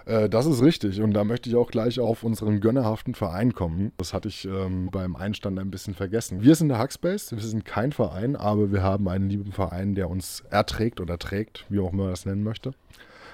Äh, 0.05 0.29
das 0.29 0.45
ist 0.45 0.61
richtig 0.61 1.01
und 1.01 1.13
da 1.13 1.23
möchte 1.23 1.49
ich 1.49 1.55
auch 1.55 1.71
gleich 1.71 1.99
auf 1.99 2.23
unseren 2.23 2.59
gönnerhaften 2.59 3.15
Verein 3.15 3.53
kommen. 3.53 3.91
Das 3.97 4.13
hatte 4.13 4.27
ich 4.27 4.45
ähm, 4.45 4.89
beim 4.91 5.15
Einstand 5.15 5.59
ein 5.59 5.71
bisschen 5.71 5.93
vergessen. 5.93 6.41
Wir 6.43 6.55
sind 6.55 6.69
der 6.69 6.77
Hackspace, 6.77 7.31
wir 7.31 7.39
sind 7.39 7.65
kein 7.65 7.91
Verein, 7.91 8.35
aber 8.35 8.71
wir 8.71 8.83
haben 8.83 9.07
einen 9.07 9.29
lieben 9.29 9.51
Verein, 9.51 9.95
der 9.95 10.09
uns 10.09 10.43
erträgt 10.49 10.99
oder 10.99 11.17
trägt, 11.17 11.65
wie 11.69 11.79
auch 11.79 11.93
immer 11.93 12.03
man 12.03 12.11
das 12.11 12.25
nennen 12.25 12.43
möchte. 12.43 12.73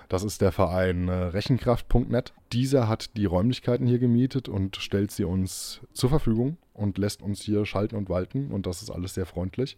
Das 0.09 0.23
ist 0.23 0.41
der 0.41 0.51
Verein 0.51 1.07
äh, 1.07 1.11
Rechenkraft.net. 1.11 2.33
Dieser 2.51 2.87
hat 2.87 3.15
die 3.15 3.25
Räumlichkeiten 3.25 3.85
hier 3.85 3.99
gemietet 3.99 4.49
und 4.49 4.77
stellt 4.77 5.11
sie 5.11 5.23
uns 5.23 5.81
zur 5.93 6.09
Verfügung 6.09 6.57
und 6.73 6.97
lässt 6.97 7.21
uns 7.21 7.41
hier 7.41 7.63
schalten 7.65 7.95
und 7.95 8.09
walten 8.09 8.51
und 8.51 8.65
das 8.65 8.81
ist 8.81 8.89
alles 8.89 9.13
sehr 9.13 9.27
freundlich. 9.27 9.77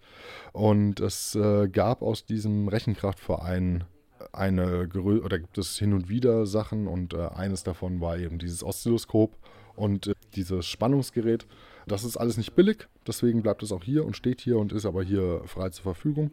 Und 0.53 1.01
es 1.01 1.35
äh, 1.35 1.67
gab 1.67 2.01
aus 2.01 2.25
diesem 2.25 2.69
Rechenkraftverein 2.69 3.83
eine 4.31 4.87
oder 4.93 5.39
gibt 5.39 5.57
es 5.57 5.77
hin 5.77 5.93
und 5.93 6.09
wieder 6.09 6.45
Sachen 6.45 6.87
und 6.87 7.13
äh, 7.13 7.27
eines 7.27 7.63
davon 7.63 8.01
war 8.01 8.17
eben 8.17 8.39
dieses 8.39 8.63
Oszilloskop 8.63 9.37
und 9.75 10.07
äh, 10.07 10.13
dieses 10.35 10.65
Spannungsgerät. 10.65 11.45
Das 11.87 12.03
ist 12.03 12.17
alles 12.17 12.37
nicht 12.37 12.55
billig, 12.55 12.87
deswegen 13.07 13.41
bleibt 13.41 13.63
es 13.63 13.71
auch 13.71 13.83
hier 13.83 14.05
und 14.05 14.15
steht 14.15 14.41
hier 14.41 14.57
und 14.57 14.71
ist 14.71 14.85
aber 14.85 15.03
hier 15.03 15.41
frei 15.45 15.69
zur 15.69 15.83
Verfügung. 15.83 16.31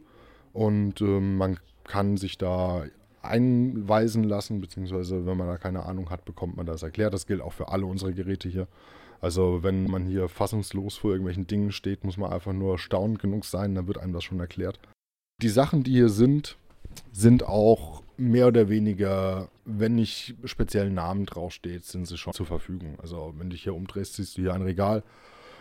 Und 0.53 1.01
ähm, 1.01 1.37
man 1.37 1.59
kann 1.83 2.17
sich 2.17 2.37
da 2.37 2.85
einweisen 3.21 4.23
lassen, 4.23 4.61
beziehungsweise 4.61 5.25
wenn 5.25 5.37
man 5.37 5.47
da 5.47 5.57
keine 5.57 5.85
Ahnung 5.85 6.09
hat, 6.09 6.25
bekommt 6.25 6.57
man 6.57 6.65
das 6.65 6.83
erklärt. 6.83 7.13
Das 7.13 7.27
gilt 7.27 7.41
auch 7.41 7.53
für 7.53 7.69
alle 7.69 7.85
unsere 7.85 8.13
Geräte 8.13 8.49
hier. 8.49 8.67
Also 9.21 9.63
wenn 9.63 9.89
man 9.89 10.05
hier 10.05 10.29
fassungslos 10.29 10.97
vor 10.97 11.11
irgendwelchen 11.11 11.47
Dingen 11.47 11.71
steht, 11.71 12.03
muss 12.03 12.17
man 12.17 12.31
einfach 12.31 12.53
nur 12.53 12.79
staunend 12.79 13.19
genug 13.19 13.45
sein, 13.45 13.75
dann 13.75 13.87
wird 13.87 13.97
einem 13.97 14.13
das 14.13 14.23
schon 14.23 14.39
erklärt. 14.39 14.79
Die 15.41 15.49
Sachen, 15.49 15.83
die 15.83 15.91
hier 15.91 16.09
sind, 16.09 16.57
sind 17.11 17.43
auch 17.43 18.03
mehr 18.17 18.47
oder 18.47 18.69
weniger, 18.69 19.49
wenn 19.65 19.95
nicht 19.95 20.35
speziell 20.43 20.89
Namen 20.89 21.25
draufsteht, 21.25 21.85
sind 21.85 22.07
sie 22.07 22.17
schon 22.17 22.33
zur 22.33 22.45
Verfügung. 22.45 22.97
Also 23.01 23.33
wenn 23.37 23.49
du 23.49 23.55
dich 23.55 23.63
hier 23.63 23.75
umdrehst, 23.75 24.15
siehst 24.15 24.37
du 24.37 24.41
hier 24.41 24.53
ein 24.53 24.61
Regal. 24.61 25.03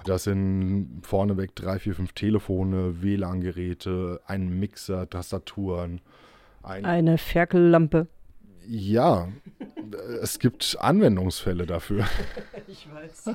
Da 0.04 0.18
sind 0.18 1.00
vorneweg 1.02 1.54
drei, 1.54 1.78
vier, 1.78 1.94
fünf 1.94 2.12
Telefone, 2.12 3.02
WLAN-Geräte, 3.02 4.20
ein 4.26 4.48
Mixer, 4.58 5.08
Tastaturen. 5.08 6.00
Ein 6.62 6.84
Eine 6.84 7.18
Ferkellampe. 7.18 8.06
Ja, 8.66 9.28
es 10.20 10.38
gibt 10.38 10.76
Anwendungsfälle 10.80 11.66
dafür. 11.66 12.04
Ich 12.70 12.86
weiß. 12.92 13.34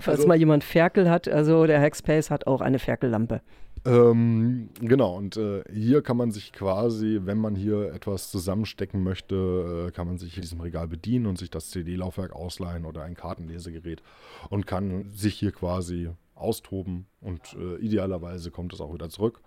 Falls 0.00 0.18
also, 0.20 0.28
mal 0.28 0.38
jemand 0.38 0.64
Ferkel 0.64 1.10
hat, 1.10 1.28
also 1.28 1.66
der 1.66 1.78
Hackspace 1.78 2.30
hat 2.30 2.46
auch 2.46 2.62
eine 2.62 2.78
Ferkellampe. 2.78 3.42
Ähm, 3.84 4.70
genau, 4.80 5.16
und 5.16 5.36
äh, 5.36 5.62
hier 5.72 6.02
kann 6.02 6.16
man 6.16 6.30
sich 6.30 6.52
quasi, 6.52 7.20
wenn 7.24 7.38
man 7.38 7.54
hier 7.54 7.92
etwas 7.92 8.30
zusammenstecken 8.30 9.02
möchte, 9.02 9.88
äh, 9.88 9.92
kann 9.92 10.06
man 10.06 10.18
sich 10.18 10.36
in 10.36 10.42
diesem 10.42 10.60
Regal 10.60 10.88
bedienen 10.88 11.26
und 11.26 11.38
sich 11.38 11.50
das 11.50 11.70
CD-Laufwerk 11.70 12.32
ausleihen 12.32 12.84
oder 12.84 13.02
ein 13.02 13.14
Kartenlesegerät 13.14 14.02
und 14.50 14.66
kann 14.66 15.10
sich 15.10 15.34
hier 15.34 15.52
quasi 15.52 16.10
austoben 16.34 17.06
und 17.20 17.56
äh, 17.58 17.76
idealerweise 17.76 18.50
kommt 18.50 18.72
es 18.72 18.80
auch 18.80 18.94
wieder 18.94 19.08
zurück. 19.08 19.40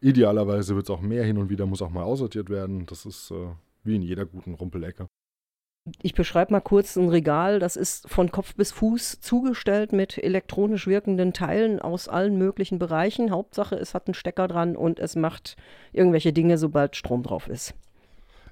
Idealerweise 0.00 0.74
wird 0.74 0.86
es 0.86 0.90
auch 0.90 1.00
mehr 1.00 1.24
hin 1.24 1.38
und 1.38 1.48
wieder, 1.48 1.66
muss 1.66 1.82
auch 1.82 1.90
mal 1.90 2.02
aussortiert 2.02 2.50
werden. 2.50 2.86
Das 2.86 3.06
ist 3.06 3.30
äh, 3.30 3.54
wie 3.84 3.96
in 3.96 4.02
jeder 4.02 4.26
guten 4.26 4.54
Rumpelecke. 4.54 5.06
Ich 6.00 6.14
beschreibe 6.14 6.52
mal 6.52 6.60
kurz 6.60 6.94
ein 6.94 7.08
Regal, 7.08 7.58
das 7.58 7.74
ist 7.74 8.08
von 8.08 8.30
Kopf 8.30 8.54
bis 8.54 8.70
Fuß 8.70 9.20
zugestellt 9.20 9.92
mit 9.92 10.16
elektronisch 10.16 10.86
wirkenden 10.86 11.32
Teilen 11.32 11.80
aus 11.80 12.06
allen 12.06 12.38
möglichen 12.38 12.78
Bereichen. 12.78 13.32
Hauptsache, 13.32 13.74
es 13.74 13.92
hat 13.92 14.06
einen 14.06 14.14
Stecker 14.14 14.46
dran 14.46 14.76
und 14.76 15.00
es 15.00 15.16
macht 15.16 15.56
irgendwelche 15.92 16.32
Dinge, 16.32 16.56
sobald 16.56 16.94
Strom 16.94 17.24
drauf 17.24 17.48
ist. 17.48 17.74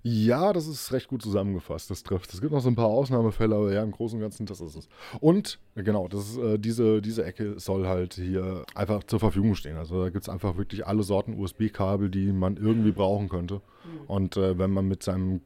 Ja, 0.02 0.52
das 0.52 0.66
ist 0.66 0.92
recht 0.92 1.08
gut 1.08 1.22
zusammengefasst. 1.22 1.90
Das 1.90 2.02
trifft. 2.02 2.32
Es 2.32 2.40
gibt 2.40 2.52
noch 2.52 2.62
so 2.62 2.68
ein 2.70 2.74
paar 2.74 2.86
Ausnahmefälle, 2.86 3.54
aber 3.54 3.72
ja, 3.72 3.82
im 3.82 3.92
Großen 3.92 4.16
und 4.16 4.22
Ganzen, 4.22 4.46
das 4.46 4.60
ist 4.60 4.74
es. 4.74 4.88
Und 5.20 5.58
genau, 5.74 6.08
das 6.08 6.30
ist, 6.30 6.38
äh, 6.38 6.58
diese, 6.58 7.02
diese 7.02 7.24
Ecke 7.24 7.60
soll 7.60 7.86
halt 7.86 8.14
hier 8.14 8.64
einfach 8.74 9.04
zur 9.04 9.20
Verfügung 9.20 9.54
stehen. 9.54 9.76
Also 9.76 10.02
da 10.02 10.08
gibt 10.08 10.22
es 10.22 10.28
einfach 10.30 10.56
wirklich 10.56 10.86
alle 10.86 11.02
Sorten 11.02 11.38
USB-Kabel, 11.38 12.08
die 12.08 12.32
man 12.32 12.56
irgendwie 12.56 12.92
brauchen 12.92 13.28
könnte. 13.28 13.56
Mhm. 13.56 14.06
Und 14.06 14.36
äh, 14.38 14.58
wenn 14.58 14.70
man 14.70 14.88
mit 14.88 15.02
seinem 15.02 15.42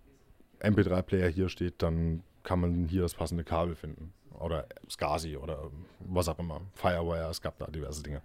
MP3-Player 0.64 1.28
hier 1.28 1.48
steht, 1.48 1.82
dann 1.82 2.22
kann 2.42 2.60
man 2.60 2.86
hier 2.86 3.02
das 3.02 3.14
passende 3.14 3.44
Kabel 3.44 3.74
finden. 3.74 4.12
Oder 4.38 4.66
SCSI 4.88 5.36
oder 5.36 5.70
was 6.00 6.28
auch 6.28 6.38
immer. 6.38 6.60
Firewire, 6.74 7.30
es 7.30 7.40
gab 7.40 7.58
da 7.58 7.66
diverse 7.66 8.02
Dinge. 8.02 8.20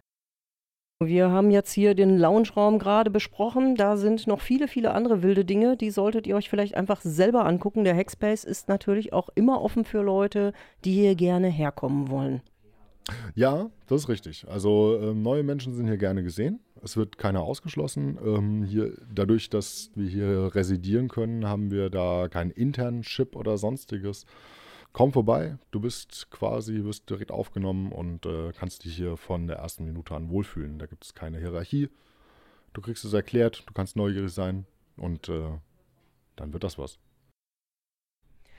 Wir 1.01 1.31
haben 1.31 1.49
jetzt 1.49 1.71
hier 1.71 1.95
den 1.95 2.17
Lounge-Raum 2.17 2.77
gerade 2.77 3.09
besprochen. 3.09 3.75
Da 3.75 3.95
sind 3.95 4.27
noch 4.27 4.41
viele, 4.41 4.67
viele 4.67 4.91
andere 4.93 5.23
wilde 5.23 5.45
Dinge. 5.45 5.77
Die 5.77 5.91
solltet 5.91 6.27
ihr 6.27 6.35
euch 6.35 6.49
vielleicht 6.49 6.75
einfach 6.75 6.99
selber 6.99 7.45
angucken. 7.45 7.85
Der 7.85 7.95
Hackspace 7.95 8.43
ist 8.43 8.67
natürlich 8.67 9.13
auch 9.13 9.29
immer 9.33 9.61
offen 9.61 9.85
für 9.85 10.01
Leute, 10.01 10.51
die 10.83 10.91
hier 10.91 11.15
gerne 11.15 11.47
herkommen 11.47 12.09
wollen. 12.09 12.41
Ja, 13.33 13.69
das 13.87 14.01
ist 14.01 14.09
richtig. 14.09 14.45
Also 14.49 14.97
äh, 14.97 15.13
neue 15.13 15.43
Menschen 15.43 15.73
sind 15.73 15.87
hier 15.87 15.97
gerne 15.97 16.21
gesehen. 16.21 16.59
Es 16.83 16.97
wird 16.97 17.17
keiner 17.17 17.41
ausgeschlossen. 17.41 18.17
Ähm, 18.23 18.63
hier, 18.63 18.93
dadurch, 19.13 19.49
dass 19.49 19.91
wir 19.95 20.09
hier 20.09 20.55
residieren 20.55 21.07
können, 21.07 21.47
haben 21.47 21.71
wir 21.71 21.89
da 21.89 22.27
keinen 22.29 22.51
internen 22.51 23.01
Chip 23.01 23.35
oder 23.35 23.57
sonstiges. 23.57 24.25
Komm 24.91 25.11
vorbei, 25.13 25.57
du 25.71 25.79
bist 25.79 26.29
quasi, 26.31 26.83
wirst 26.83 27.09
direkt 27.09 27.31
aufgenommen 27.31 27.91
und 27.91 28.25
äh, 28.25 28.51
kannst 28.57 28.85
dich 28.85 28.95
hier 28.95 29.17
von 29.17 29.47
der 29.47 29.57
ersten 29.57 29.85
Minute 29.85 30.15
an 30.15 30.29
wohlfühlen. 30.29 30.79
Da 30.79 30.87
gibt 30.87 31.05
es 31.05 31.13
keine 31.13 31.37
Hierarchie. 31.37 31.89
Du 32.73 32.81
kriegst 32.81 33.05
es 33.05 33.13
erklärt, 33.13 33.63
du 33.67 33.73
kannst 33.73 33.95
neugierig 33.95 34.31
sein 34.31 34.65
und 34.97 35.29
äh, 35.29 35.49
dann 36.35 36.53
wird 36.53 36.63
das 36.63 36.77
was. 36.77 36.99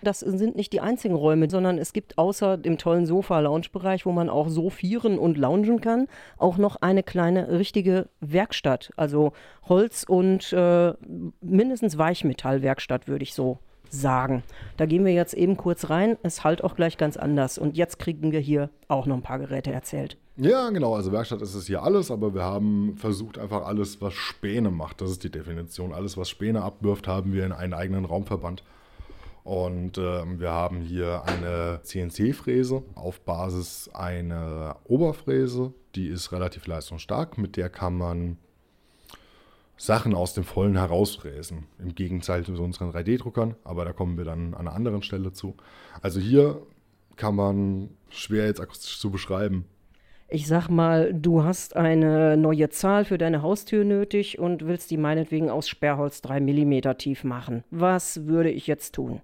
Das 0.03 0.21
sind 0.21 0.57
nicht 0.57 0.73
die 0.73 0.81
einzigen 0.81 1.15
Räume, 1.15 1.51
sondern 1.51 1.79
es 1.79 1.93
gibt 1.93 2.19
außer 2.19 2.57
dem 2.57 2.79
tollen 2.79 3.07
Sofa-Lounge-Bereich, 3.07 4.07
wo 4.07 4.13
man 4.13 4.31
auch 4.31 4.49
sofieren 4.49 5.19
und 5.19 5.37
loungen 5.37 5.81
kann, 5.81 6.07
auch 6.39 6.57
noch 6.57 6.77
eine 6.77 7.03
kleine 7.03 7.51
richtige 7.51 8.09
Werkstatt. 8.21 8.91
Also 8.97 9.33
Holz- 9.69 10.05
und 10.05 10.53
äh, 10.53 10.95
mindestens 11.41 11.99
Weichmetallwerkstatt, 11.99 13.09
würde 13.09 13.23
ich 13.23 13.35
so 13.35 13.59
sagen. 13.91 14.43
Da 14.77 14.87
gehen 14.87 15.05
wir 15.05 15.13
jetzt 15.13 15.35
eben 15.35 15.57
kurz 15.57 15.91
rein. 15.91 16.17
Es 16.23 16.45
halt 16.45 16.65
auch 16.65 16.77
gleich 16.77 16.97
ganz 16.97 17.17
anders. 17.17 17.59
Und 17.59 17.77
jetzt 17.77 17.99
kriegen 17.99 18.33
wir 18.33 18.41
hier 18.41 18.71
auch 18.89 19.07
noch 19.07 19.17
ein 19.17 19.23
paar 19.23 19.39
Geräte 19.39 19.73
erzählt. 19.73 20.17
Ja, 20.37 20.71
genau. 20.71 20.95
Also 20.95 21.13
Werkstatt 21.13 21.43
ist 21.43 21.55
es 21.55 21.67
hier 21.67 21.83
alles, 21.83 22.11
aber 22.11 22.35
wir 22.35 22.43
haben 22.43 22.97
versucht, 22.97 23.39
einfach 23.39 23.67
alles, 23.67 24.01
was 24.01 24.15
Späne 24.15 24.71
macht, 24.71 25.01
das 25.01 25.11
ist 25.11 25.25
die 25.25 25.31
Definition. 25.31 25.93
Alles, 25.93 26.17
was 26.17 26.31
Späne 26.31 26.63
abwirft, 26.63 27.09
haben 27.09 27.33
wir 27.35 27.45
in 27.45 27.53
einen 27.53 27.75
eigenen 27.75 28.05
Raum 28.07 28.25
verbannt. 28.25 28.63
Und 29.45 29.99
äh, 29.99 30.39
wir 30.39 30.51
haben 30.51 30.81
hier 30.81 31.25
eine 31.25 31.81
CNC-Fräse 31.83 32.83
auf 32.95 33.21
Basis 33.23 33.91
einer 33.93 34.77
Oberfräse. 34.85 35.73
Die 35.95 36.09
ist 36.09 36.33
relativ 36.33 36.67
leistungsstark. 36.67 37.39
Mit 37.39 37.57
der 37.57 37.71
kann 37.71 37.97
man 37.97 38.37
Sachen 39.81 40.15
aus 40.15 40.35
dem 40.35 40.45
Vollen 40.45 40.77
herausfräsen. 40.77 41.65
Im 41.79 41.95
Gegensatz 41.95 42.47
zu 42.47 42.63
unseren 42.63 42.93
3D-Druckern, 42.93 43.57
aber 43.65 43.87
da 43.87 43.95
kommen 43.95 44.19
wir 44.19 44.27
dann 44.27 44.53
an 44.53 44.69
einer 44.69 44.75
anderen 44.75 45.03
Stelle 45.03 45.33
zu. 45.33 45.57
Also 46.03 46.21
hier 46.21 46.61
kann 47.17 47.35
man 47.35 47.89
schwer 48.11 48.45
jetzt 48.45 48.61
akustisch 48.61 49.01
zu 49.01 49.11
beschreiben. 49.11 49.65
Ich 50.33 50.47
sag 50.47 50.69
mal, 50.69 51.13
du 51.13 51.43
hast 51.43 51.75
eine 51.75 52.37
neue 52.37 52.69
Zahl 52.71 53.05
für 53.05 53.19
deine 53.19 53.43
Haustür 53.43 53.85
nötig 53.85 54.39
und 54.39 54.65
willst 54.65 54.93
die 54.93 54.97
meinetwegen 54.97 55.51
aus 55.51 55.69
Sperrholz 55.69 56.23
3 56.23 56.41
mm 56.41 56.97
tief 56.99 57.25
machen. 57.25 57.65
Was 57.73 58.27
würde 58.27 58.51
ich 58.51 58.69
jetzt 58.69 58.95
tun? 58.95 59.21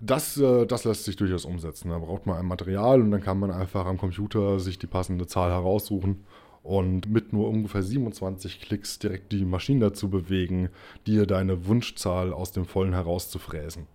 Das, 0.00 0.36
äh, 0.36 0.66
das 0.66 0.82
lässt 0.82 1.04
sich 1.04 1.14
durchaus 1.14 1.44
umsetzen. 1.44 1.90
Da 1.90 1.98
braucht 1.98 2.26
man 2.26 2.38
ein 2.38 2.46
Material 2.46 3.00
und 3.00 3.12
dann 3.12 3.22
kann 3.22 3.38
man 3.38 3.52
einfach 3.52 3.86
am 3.86 3.98
Computer 3.98 4.58
sich 4.58 4.80
die 4.80 4.88
passende 4.88 5.28
Zahl 5.28 5.52
heraussuchen 5.52 6.24
und 6.64 7.08
mit 7.08 7.32
nur 7.32 7.48
ungefähr 7.48 7.84
27 7.84 8.60
Klicks 8.60 8.98
direkt 8.98 9.30
die 9.30 9.44
Maschine 9.44 9.86
dazu 9.86 10.10
bewegen, 10.10 10.70
dir 11.06 11.26
deine 11.26 11.66
Wunschzahl 11.66 12.32
aus 12.32 12.50
dem 12.50 12.64
Vollen 12.64 12.94
herauszufräsen. 12.94 13.86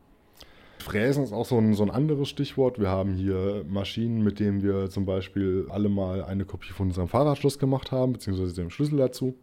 Fräsen 0.81 1.23
ist 1.23 1.33
auch 1.33 1.45
so 1.45 1.57
ein, 1.57 1.73
so 1.73 1.83
ein 1.83 1.91
anderes 1.91 2.29
Stichwort. 2.29 2.79
Wir 2.79 2.89
haben 2.89 3.13
hier 3.13 3.63
Maschinen, 3.67 4.23
mit 4.23 4.39
denen 4.39 4.61
wir 4.61 4.89
zum 4.89 5.05
Beispiel 5.05 5.67
alle 5.69 5.89
mal 5.89 6.23
eine 6.23 6.45
Kopie 6.45 6.73
von 6.73 6.87
unserem 6.87 7.07
Fahrradschloss 7.07 7.59
gemacht 7.59 7.91
haben, 7.91 8.13
beziehungsweise 8.13 8.53
dem 8.53 8.69
Schlüssel 8.69 8.97
dazu. 8.97 9.35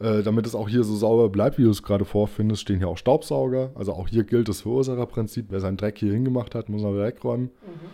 Äh, 0.00 0.22
damit 0.22 0.46
es 0.46 0.54
auch 0.54 0.68
hier 0.68 0.84
so 0.84 0.94
sauber 0.94 1.28
bleibt, 1.28 1.58
wie 1.58 1.64
du 1.64 1.70
es 1.70 1.82
gerade 1.82 2.04
vorfindest, 2.04 2.62
stehen 2.62 2.78
hier 2.78 2.88
auch 2.88 2.98
Staubsauger. 2.98 3.72
Also 3.74 3.92
auch 3.92 4.08
hier 4.08 4.22
gilt 4.22 4.48
das 4.48 4.60
Verursacherprinzip. 4.60 5.46
Wer 5.48 5.60
seinen 5.60 5.76
Dreck 5.76 5.98
hier 5.98 6.12
hingemacht 6.12 6.54
hat, 6.54 6.68
muss 6.68 6.82
er 6.82 6.92
wieder 6.92 7.06
wegräumen. 7.06 7.46
Mhm. 7.46 7.88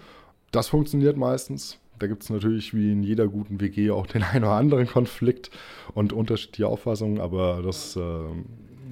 Das 0.51 0.69
funktioniert 0.69 1.17
meistens. 1.17 1.79
Da 1.99 2.07
gibt 2.07 2.23
es 2.23 2.31
natürlich 2.31 2.75
wie 2.75 2.93
in 2.93 3.03
jeder 3.03 3.29
guten 3.29 3.61
WG 3.61 3.91
auch 3.91 4.07
den 4.07 4.23
einen 4.33 4.45
oder 4.45 4.55
anderen 4.55 4.87
Konflikt 4.87 5.51
und 5.95 6.13
unterschiedliche 6.13 6.69
Auffassungen, 6.69 7.21
aber 7.21 7.63
das, 7.63 7.97
äh, 7.97 8.01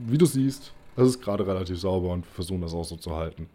wie 0.06 0.18
du 0.18 0.26
siehst, 0.26 0.72
das 0.96 1.08
ist 1.08 1.22
gerade 1.22 1.46
relativ 1.46 1.78
sauber 1.78 2.10
und 2.10 2.26
wir 2.26 2.32
versuchen 2.32 2.60
das 2.60 2.74
auch 2.74 2.84
so 2.84 2.96
zu 2.96 3.16
halten. 3.16 3.48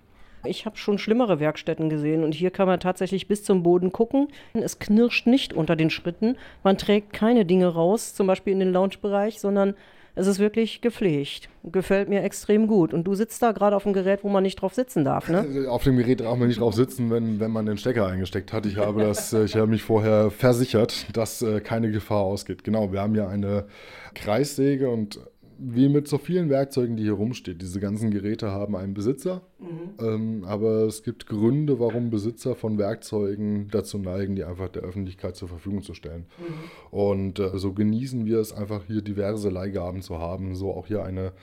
Ich 0.46 0.66
habe 0.66 0.78
schon 0.78 0.98
schlimmere 0.98 1.40
Werkstätten 1.40 1.90
gesehen 1.90 2.24
und 2.24 2.34
hier 2.34 2.52
kann 2.52 2.68
man 2.68 2.80
tatsächlich 2.80 3.28
bis 3.28 3.44
zum 3.44 3.64
Boden 3.64 3.92
gucken. 3.92 4.28
Es 4.54 4.80
knirscht 4.80 5.28
nicht 5.28 5.54
unter 5.54 5.76
den 5.76 5.90
Schritten. 5.90 6.38
Man 6.64 6.78
trägt 6.78 7.12
keine 7.14 7.46
Dinge 7.46 7.68
raus, 7.68 8.14
zum 8.14 8.28
Beispiel 8.28 8.54
in 8.54 8.60
den 8.60 8.72
Lounge-Bereich, 8.72 9.40
sondern 9.40 9.74
es 10.18 10.26
ist 10.26 10.40
wirklich 10.40 10.82
gepflegt. 10.82 11.48
Gefällt 11.64 12.10
mir 12.10 12.24
extrem 12.24 12.68
gut. 12.68 12.92
Und 12.92 13.04
du 13.04 13.14
sitzt 13.14 13.42
da 13.44 13.52
gerade 13.52 13.76
auf 13.76 13.84
dem 13.84 13.94
Gerät, 13.94 14.24
wo 14.24 14.30
man 14.30 14.42
nicht 14.42 14.56
drauf 14.56 14.74
sitzen 14.74 15.06
darf, 15.06 15.30
ne? 15.30 15.68
Auf 15.70 15.84
dem 15.84 15.96
Gerät 15.96 16.22
darf 16.22 16.38
man 16.38 16.48
nicht 16.48 16.60
drauf 16.60 16.74
sitzen, 16.74 17.12
wenn, 17.12 17.40
wenn 17.40 17.52
man 17.52 17.68
den 17.68 17.78
Stecker 17.78 18.08
eingesteckt 18.08 18.52
hat. 18.52 18.66
Ich 18.66 18.78
habe, 18.78 19.04
das, 19.04 19.32
äh, 19.34 19.44
ich 19.44 19.56
habe 19.56 19.68
mich 19.68 19.84
vorher 19.84 20.32
versichert, 20.32 21.06
dass 21.16 21.44
äh, 21.44 21.60
keine 21.62 21.92
Gefahr 21.92 22.22
ausgeht. 22.22 22.64
Genau, 22.64 22.92
wir 22.92 23.02
haben 23.02 23.14
ja 23.14 23.28
eine 23.28 23.68
Kreissäge 24.16 24.90
und 24.90 25.20
wie 25.60 25.90
mit 25.90 26.08
so 26.08 26.18
vielen 26.18 26.50
Werkzeugen, 26.50 26.98
die 26.98 27.04
hier 27.04 27.14
rumstehen. 27.14 27.58
Diese 27.58 27.80
ganzen 27.80 28.12
Geräte 28.12 28.52
haben 28.52 28.76
einen 28.76 28.94
Besitzer, 28.94 29.42
mhm. 29.60 30.06
ähm, 30.06 30.44
aber 30.46 30.84
es 30.86 31.04
gibt 31.04 31.28
Gründe, 31.28 31.80
warum 31.80 32.10
Besitzer 32.10 32.56
von 32.56 32.78
Werkzeugen 32.78 33.68
dazu 33.70 33.98
neigen, 33.98 34.36
die 34.36 34.44
einfach 34.44 34.70
der 34.70 34.84
Öffentlichkeit 34.84 35.36
zur 35.36 35.48
Verfügung 35.48 35.82
zu 35.82 35.94
stellen. 35.94 36.26
Mhm. 36.38 36.98
Und 36.98 37.40
äh, 37.40 37.58
so 37.58 37.74
genießen 37.74 38.26
wir 38.26 38.40
es 38.40 38.54
einfach 38.54 38.86
hier 38.86 39.02
diverse 39.02 39.50
Leihgaben 39.50 40.02
zu 40.02 40.20
haben. 40.20 40.56
So 40.56 40.72
auch 40.72 40.88
hier 40.88 41.04
eine 41.04 41.34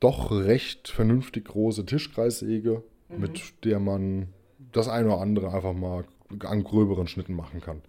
doch 0.00 0.30
recht 0.30 0.88
vernünftig 0.88 1.46
große 1.46 1.84
Tischkreissäge, 1.84 2.82
mhm. 3.08 3.20
mit 3.20 3.64
der 3.64 3.80
man 3.80 4.28
das 4.72 4.88
eine 4.88 5.08
oder 5.08 5.20
andere 5.20 5.52
einfach 5.52 5.72
mal 5.72 6.04
an 6.40 6.64
gröberen 6.64 7.06
Schnitten 7.06 7.34
machen 7.34 7.60
kann. 7.60 7.82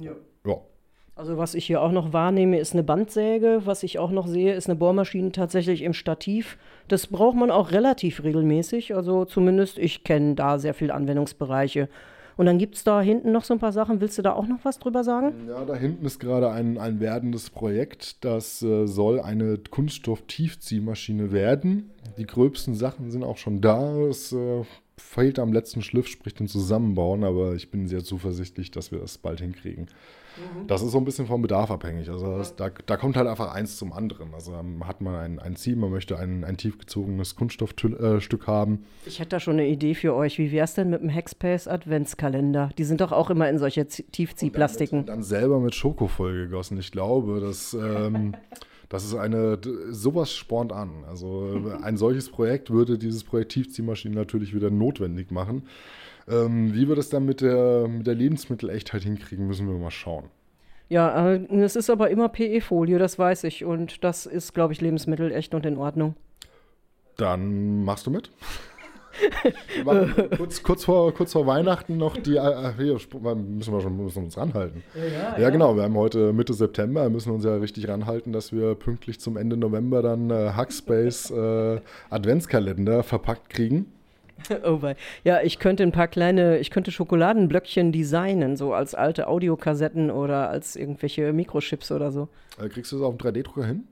Ja. 0.00 0.12
ja. 0.44 0.60
Also 1.18 1.36
was 1.36 1.54
ich 1.54 1.66
hier 1.66 1.82
auch 1.82 1.90
noch 1.90 2.12
wahrnehme, 2.12 2.60
ist 2.60 2.74
eine 2.74 2.84
Bandsäge. 2.84 3.62
Was 3.64 3.82
ich 3.82 3.98
auch 3.98 4.12
noch 4.12 4.28
sehe, 4.28 4.54
ist 4.54 4.68
eine 4.68 4.76
Bohrmaschine 4.76 5.32
tatsächlich 5.32 5.82
im 5.82 5.92
Stativ. 5.92 6.56
Das 6.86 7.08
braucht 7.08 7.36
man 7.36 7.50
auch 7.50 7.72
relativ 7.72 8.22
regelmäßig. 8.22 8.94
Also 8.94 9.24
zumindest 9.24 9.78
ich 9.78 10.04
kenne 10.04 10.36
da 10.36 10.60
sehr 10.60 10.74
viele 10.74 10.94
Anwendungsbereiche. 10.94 11.88
Und 12.36 12.46
dann 12.46 12.58
gibt 12.58 12.76
es 12.76 12.84
da 12.84 13.00
hinten 13.00 13.32
noch 13.32 13.42
so 13.42 13.52
ein 13.52 13.58
paar 13.58 13.72
Sachen. 13.72 14.00
Willst 14.00 14.16
du 14.16 14.22
da 14.22 14.32
auch 14.34 14.46
noch 14.46 14.60
was 14.62 14.78
drüber 14.78 15.02
sagen? 15.02 15.32
Ja, 15.48 15.64
da 15.64 15.74
hinten 15.74 16.06
ist 16.06 16.20
gerade 16.20 16.52
ein, 16.52 16.78
ein 16.78 17.00
werdendes 17.00 17.50
Projekt. 17.50 18.24
Das 18.24 18.62
äh, 18.62 18.86
soll 18.86 19.18
eine 19.18 19.58
Kunststoff-Tiefziehmaschine 19.58 21.32
werden. 21.32 21.90
Die 22.16 22.28
gröbsten 22.28 22.76
Sachen 22.76 23.10
sind 23.10 23.24
auch 23.24 23.38
schon 23.38 23.60
da. 23.60 23.92
Es 24.02 24.30
äh, 24.30 24.62
fehlt 24.96 25.40
am 25.40 25.52
letzten 25.52 25.82
Schliff, 25.82 26.06
sprich 26.06 26.34
dem 26.34 26.46
Zusammenbauen, 26.46 27.24
aber 27.24 27.54
ich 27.54 27.72
bin 27.72 27.88
sehr 27.88 28.04
zuversichtlich, 28.04 28.70
dass 28.70 28.92
wir 28.92 29.00
das 29.00 29.18
bald 29.18 29.40
hinkriegen. 29.40 29.88
Mhm. 30.38 30.66
Das 30.66 30.82
ist 30.82 30.92
so 30.92 30.98
ein 30.98 31.04
bisschen 31.04 31.26
vom 31.26 31.42
Bedarf 31.42 31.70
abhängig. 31.70 32.08
Also 32.08 32.38
das, 32.38 32.56
da, 32.56 32.70
da, 32.86 32.96
kommt 32.96 33.16
halt 33.16 33.26
einfach 33.26 33.52
eins 33.52 33.76
zum 33.76 33.92
anderen. 33.92 34.34
Also 34.34 34.52
ähm, 34.54 34.86
hat 34.86 35.00
man 35.00 35.14
ein, 35.14 35.38
ein 35.38 35.56
Ziel, 35.56 35.76
man 35.76 35.90
möchte 35.90 36.18
ein, 36.18 36.44
ein 36.44 36.56
tiefgezogenes 36.56 37.36
Kunststoffstück 37.36 38.42
äh, 38.42 38.46
haben. 38.46 38.84
Ich 39.06 39.18
hätte 39.18 39.30
da 39.30 39.40
schon 39.40 39.54
eine 39.54 39.66
Idee 39.66 39.94
für 39.94 40.14
euch. 40.14 40.38
Wie 40.38 40.52
wäre 40.52 40.64
es 40.64 40.74
denn 40.74 40.90
mit 40.90 41.02
dem 41.02 41.12
Hackspace 41.14 41.68
Adventskalender? 41.68 42.70
Die 42.78 42.84
sind 42.84 43.00
doch 43.00 43.12
auch 43.12 43.30
immer 43.30 43.48
in 43.48 43.58
solche 43.58 43.86
Tiefziehplastiken. 43.86 45.00
Und 45.00 45.08
dann, 45.08 45.16
dann 45.16 45.22
selber 45.22 45.60
mit 45.60 45.74
Schoko 45.74 46.08
vollgegossen. 46.08 46.78
Ich 46.78 46.92
glaube, 46.92 47.40
dass... 47.40 47.74
Ähm, 47.74 48.34
Das 48.88 49.04
ist 49.04 49.14
eine, 49.14 49.58
sowas 49.90 50.32
spornt 50.32 50.72
an. 50.72 51.04
Also 51.06 51.60
ein 51.82 51.98
solches 51.98 52.30
Projekt 52.30 52.70
würde 52.70 52.96
dieses 52.96 53.22
Projekt 53.22 53.52
Tiefziehmaschine 53.52 54.14
natürlich 54.14 54.54
wieder 54.54 54.70
notwendig 54.70 55.30
machen. 55.30 55.64
Ähm, 56.30 56.74
wie 56.74 56.88
wir 56.88 56.96
das 56.96 57.08
dann 57.08 57.24
mit 57.24 57.40
der, 57.40 57.88
mit 57.88 58.06
der 58.06 58.14
Lebensmittelechtheit 58.14 59.02
hinkriegen, 59.02 59.46
müssen 59.46 59.68
wir 59.68 59.78
mal 59.78 59.90
schauen. 59.90 60.24
Ja, 60.88 61.32
äh, 61.32 61.44
es 61.60 61.76
ist 61.76 61.90
aber 61.90 62.10
immer 62.10 62.28
PE-Folie, 62.28 62.98
das 62.98 63.18
weiß 63.18 63.44
ich. 63.44 63.64
Und 63.64 64.04
das 64.04 64.26
ist, 64.26 64.54
glaube 64.54 64.72
ich, 64.72 64.80
lebensmittelecht 64.80 65.54
und 65.54 65.66
in 65.66 65.76
Ordnung. 65.76 66.14
Dann 67.16 67.84
machst 67.84 68.06
du 68.06 68.10
mit. 68.10 68.30
kurz, 70.36 70.62
kurz, 70.62 70.84
vor, 70.84 71.12
kurz 71.12 71.32
vor 71.32 71.46
Weihnachten 71.46 71.96
noch 71.96 72.16
die. 72.16 72.36
Äh, 72.36 72.72
hier 72.76 72.94
müssen 72.94 73.72
wir 73.72 73.80
schon 73.80 73.96
müssen 73.96 74.24
uns 74.24 74.36
ranhalten. 74.36 74.82
Ja, 74.94 75.04
ja, 75.04 75.38
ja, 75.38 75.50
genau. 75.50 75.76
Wir 75.76 75.82
haben 75.82 75.96
heute 75.96 76.32
Mitte 76.32 76.54
September, 76.54 77.02
Wir 77.02 77.10
müssen 77.10 77.32
uns 77.32 77.44
ja 77.44 77.56
richtig 77.56 77.88
ranhalten, 77.88 78.32
dass 78.32 78.52
wir 78.52 78.74
pünktlich 78.74 79.18
zum 79.18 79.36
Ende 79.36 79.56
November 79.56 80.02
dann 80.02 80.30
äh, 80.30 80.52
Hackspace 80.54 81.30
äh, 81.30 81.80
Adventskalender 82.10 83.02
verpackt 83.02 83.50
kriegen. 83.50 83.92
Oh 84.64 84.82
wei. 84.82 84.96
Ja, 85.24 85.40
ich 85.42 85.58
könnte 85.58 85.82
ein 85.82 85.92
paar 85.92 86.08
kleine, 86.08 86.58
ich 86.58 86.70
könnte 86.70 86.90
Schokoladenblöckchen 86.90 87.92
designen, 87.92 88.56
so 88.56 88.72
als 88.72 88.94
alte 88.94 89.28
Audiokassetten 89.28 90.10
oder 90.10 90.48
als 90.50 90.76
irgendwelche 90.76 91.32
Mikrochips 91.32 91.92
oder 91.92 92.12
so. 92.12 92.28
Äh, 92.60 92.68
kriegst 92.68 92.92
du 92.92 92.96
das 92.96 93.04
auf 93.04 93.16
dem 93.16 93.26
3D-Drucker 93.26 93.66
hin? 93.66 93.84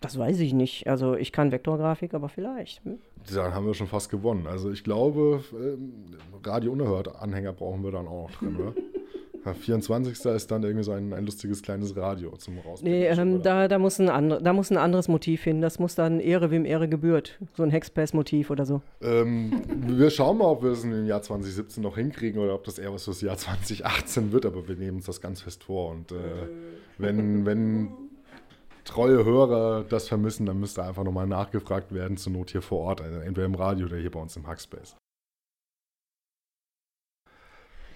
Das 0.00 0.16
weiß 0.16 0.38
ich 0.40 0.52
nicht. 0.52 0.86
Also 0.86 1.14
ich 1.14 1.32
kann 1.32 1.50
Vektorgrafik, 1.50 2.14
aber 2.14 2.28
vielleicht. 2.28 2.84
Hm? 2.84 2.98
Dann 3.34 3.52
haben 3.52 3.66
wir 3.66 3.74
schon 3.74 3.88
fast 3.88 4.10
gewonnen. 4.10 4.46
Also 4.46 4.70
ich 4.70 4.84
glaube, 4.84 5.42
ähm, 5.52 6.04
Radio 6.44 6.72
Unerhört 6.72 7.20
Anhänger 7.20 7.52
brauchen 7.52 7.82
wir 7.82 7.90
dann 7.90 8.06
auch 8.06 8.28
noch 8.28 8.38
drin, 8.38 8.56
oder? 8.56 8.74
24. 9.44 10.24
ist 10.26 10.50
dann 10.50 10.62
irgendwie 10.62 10.84
so 10.84 10.92
ein, 10.92 11.12
ein 11.12 11.24
lustiges 11.24 11.62
kleines 11.62 11.96
Radio 11.96 12.36
zum 12.36 12.58
Rausbringen. 12.58 12.98
Nee, 12.98 13.06
ähm, 13.06 13.42
da, 13.42 13.68
da, 13.68 13.78
muss 13.78 13.98
ein 13.98 14.08
andre, 14.08 14.42
da 14.42 14.52
muss 14.52 14.70
ein 14.70 14.76
anderes 14.76 15.08
Motiv 15.08 15.44
hin. 15.44 15.60
Das 15.60 15.78
muss 15.78 15.94
dann 15.94 16.20
Ehre, 16.20 16.50
wem 16.50 16.64
Ehre 16.64 16.88
gebührt. 16.88 17.38
So 17.56 17.62
ein 17.62 17.70
Hexpass-Motiv 17.70 18.50
oder 18.50 18.66
so. 18.66 18.82
Ähm, 19.00 19.62
wir 19.86 20.10
schauen 20.10 20.38
mal, 20.38 20.46
ob 20.46 20.62
wir 20.62 20.70
es 20.72 20.84
im 20.84 21.06
Jahr 21.06 21.22
2017 21.22 21.82
noch 21.82 21.96
hinkriegen 21.96 22.40
oder 22.40 22.54
ob 22.54 22.64
das 22.64 22.78
eher 22.78 22.92
was 22.92 23.04
fürs 23.04 23.20
Jahr 23.20 23.36
2018 23.36 24.32
wird. 24.32 24.46
Aber 24.46 24.66
wir 24.68 24.76
nehmen 24.76 24.98
uns 24.98 25.06
das 25.06 25.20
ganz 25.20 25.40
fest 25.40 25.64
vor. 25.64 25.90
Und 25.90 26.12
äh, 26.12 26.14
wenn, 26.98 27.46
wenn 27.46 27.88
treue 28.84 29.24
Hörer 29.24 29.84
das 29.88 30.08
vermissen, 30.08 30.46
dann 30.46 30.58
müsste 30.60 30.82
einfach 30.82 31.04
nochmal 31.04 31.26
nachgefragt 31.26 31.92
werden, 31.92 32.16
zur 32.16 32.32
Not 32.32 32.50
hier 32.50 32.62
vor 32.62 32.80
Ort. 32.80 33.00
Also 33.00 33.18
entweder 33.18 33.46
im 33.46 33.54
Radio 33.54 33.86
oder 33.86 33.96
hier 33.96 34.10
bei 34.10 34.20
uns 34.20 34.36
im 34.36 34.46
Hackspace. 34.46 34.96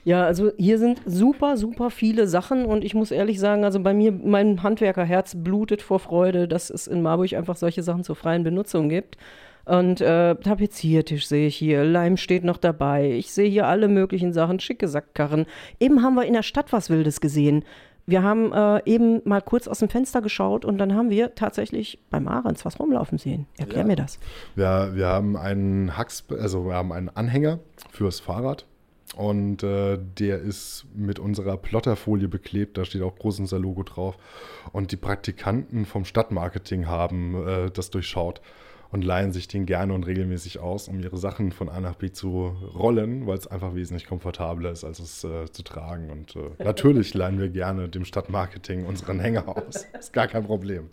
Ja, 0.05 0.25
also 0.25 0.51
hier 0.57 0.79
sind 0.79 1.01
super, 1.07 1.57
super 1.57 1.91
viele 1.91 2.27
Sachen 2.27 2.65
und 2.65 2.85
ich 2.85 2.95
muss 2.95 3.13
ehrlich 3.13 3.39
sagen, 3.39 3.65
also 3.65 3.81
bei 3.81 3.95
mir, 3.95 4.11
mein 4.11 4.63
Handwerkerherz 4.63 5.35
blutet 5.37 5.81
vor 5.81 6.01
Freude, 6.01 6.49
dass 6.49 6.71
es 6.71 6.89
in 6.89 7.03
Marburg 7.03 7.35
einfach 7.35 7.57
solche 7.57 7.83
Sachen 7.83 8.03
zur 8.03 8.17
freien 8.17 8.43
Benutzung 8.43 8.89
gibt. 8.89 9.17
Und 9.65 10.01
äh, 10.01 10.35
Tapeziertisch 10.35 11.29
sehe 11.29 11.47
ich 11.47 11.55
hier, 11.55 11.85
Leim 11.85 12.17
steht 12.17 12.43
noch 12.43 12.57
dabei. 12.57 13.13
Ich 13.13 13.33
sehe 13.33 13.49
hier 13.49 13.69
alle 13.69 13.87
möglichen 13.87 14.33
Sachen, 14.33 14.59
schicke 14.59 14.89
Sackkarren. 14.89 15.47
Eben 15.79 16.03
haben 16.03 16.15
wir 16.15 16.25
in 16.25 16.33
der 16.33 16.43
Stadt 16.43 16.73
was 16.73 16.91
Wildes 16.91 17.21
gesehen. 17.21 17.65
Wir 18.05 18.25
haben 18.25 18.53
äh, 18.53 18.83
eben 18.85 19.23
mal 19.25 19.41
kurz 19.41 19.69
aus 19.69 19.79
dem 19.79 19.89
Fenster 19.89 20.21
geschaut 20.21 20.65
und 20.65 20.79
dann 20.79 20.97
haben 20.97 21.11
wir 21.11 21.37
tatsächlich 21.37 22.01
beim 22.11 22.27
Ahrens 22.27 22.65
was 22.65 22.81
rumlaufen 22.81 23.19
sehen. 23.19 23.47
Erklär 23.57 23.83
ja. 23.83 23.87
mir 23.87 23.95
das. 23.95 24.19
Ja, 24.57 24.97
wir 24.97 25.07
haben 25.07 25.37
einen 25.37 25.97
Hacks, 25.97 26.25
also 26.29 26.67
wir 26.67 26.75
haben 26.75 26.93
einen 26.93 27.09
Anhänger 27.11 27.61
fürs 27.93 28.19
Fahrrad 28.19 28.67
und 29.17 29.63
äh, 29.63 29.99
der 30.19 30.39
ist 30.39 30.87
mit 30.95 31.19
unserer 31.19 31.57
Plotterfolie 31.57 32.29
beklebt, 32.29 32.79
da 32.79 32.85
steht 32.85 33.03
auch 33.03 33.17
groß 33.17 33.41
unser 33.41 33.59
Logo 33.59 33.83
drauf. 33.83 34.17
Und 34.73 34.91
die 34.91 34.97
Praktikanten 34.97 35.85
vom 35.85 36.05
Stadtmarketing 36.05 36.87
haben 36.87 37.47
äh, 37.47 37.71
das 37.71 37.91
durchschaut 37.91 38.41
und 38.93 39.03
leihen 39.05 39.33
sich 39.33 39.49
den 39.49 39.67
gerne 39.67 39.95
und 39.95 40.07
regelmäßig 40.07 40.61
aus, 40.61 40.87
um 40.87 41.01
ihre 41.01 41.17
Sachen 41.17 41.51
von 41.51 41.69
A 41.71 41.81
nach 41.81 41.97
B 41.97 42.13
zu 42.13 42.55
rollen, 42.75 43.27
weil 43.27 43.39
es 43.39 43.47
einfach 43.47 43.75
wesentlich 43.75 44.07
komfortabler 44.07 44.71
ist, 44.71 44.85
als 44.85 45.01
es 45.01 45.25
äh, 45.25 45.51
zu 45.51 45.63
tragen. 45.63 46.11
Und 46.11 46.37
äh, 46.37 46.51
natürlich 46.63 47.15
leihen 47.15 47.41
wir 47.41 47.49
gerne 47.49 47.89
dem 47.89 48.05
Stadtmarketing 48.05 48.85
unseren 48.85 49.19
Hänger 49.19 49.49
aus. 49.49 49.87
Ist 49.99 50.13
gar 50.13 50.29
kein 50.29 50.45
Problem. 50.45 50.91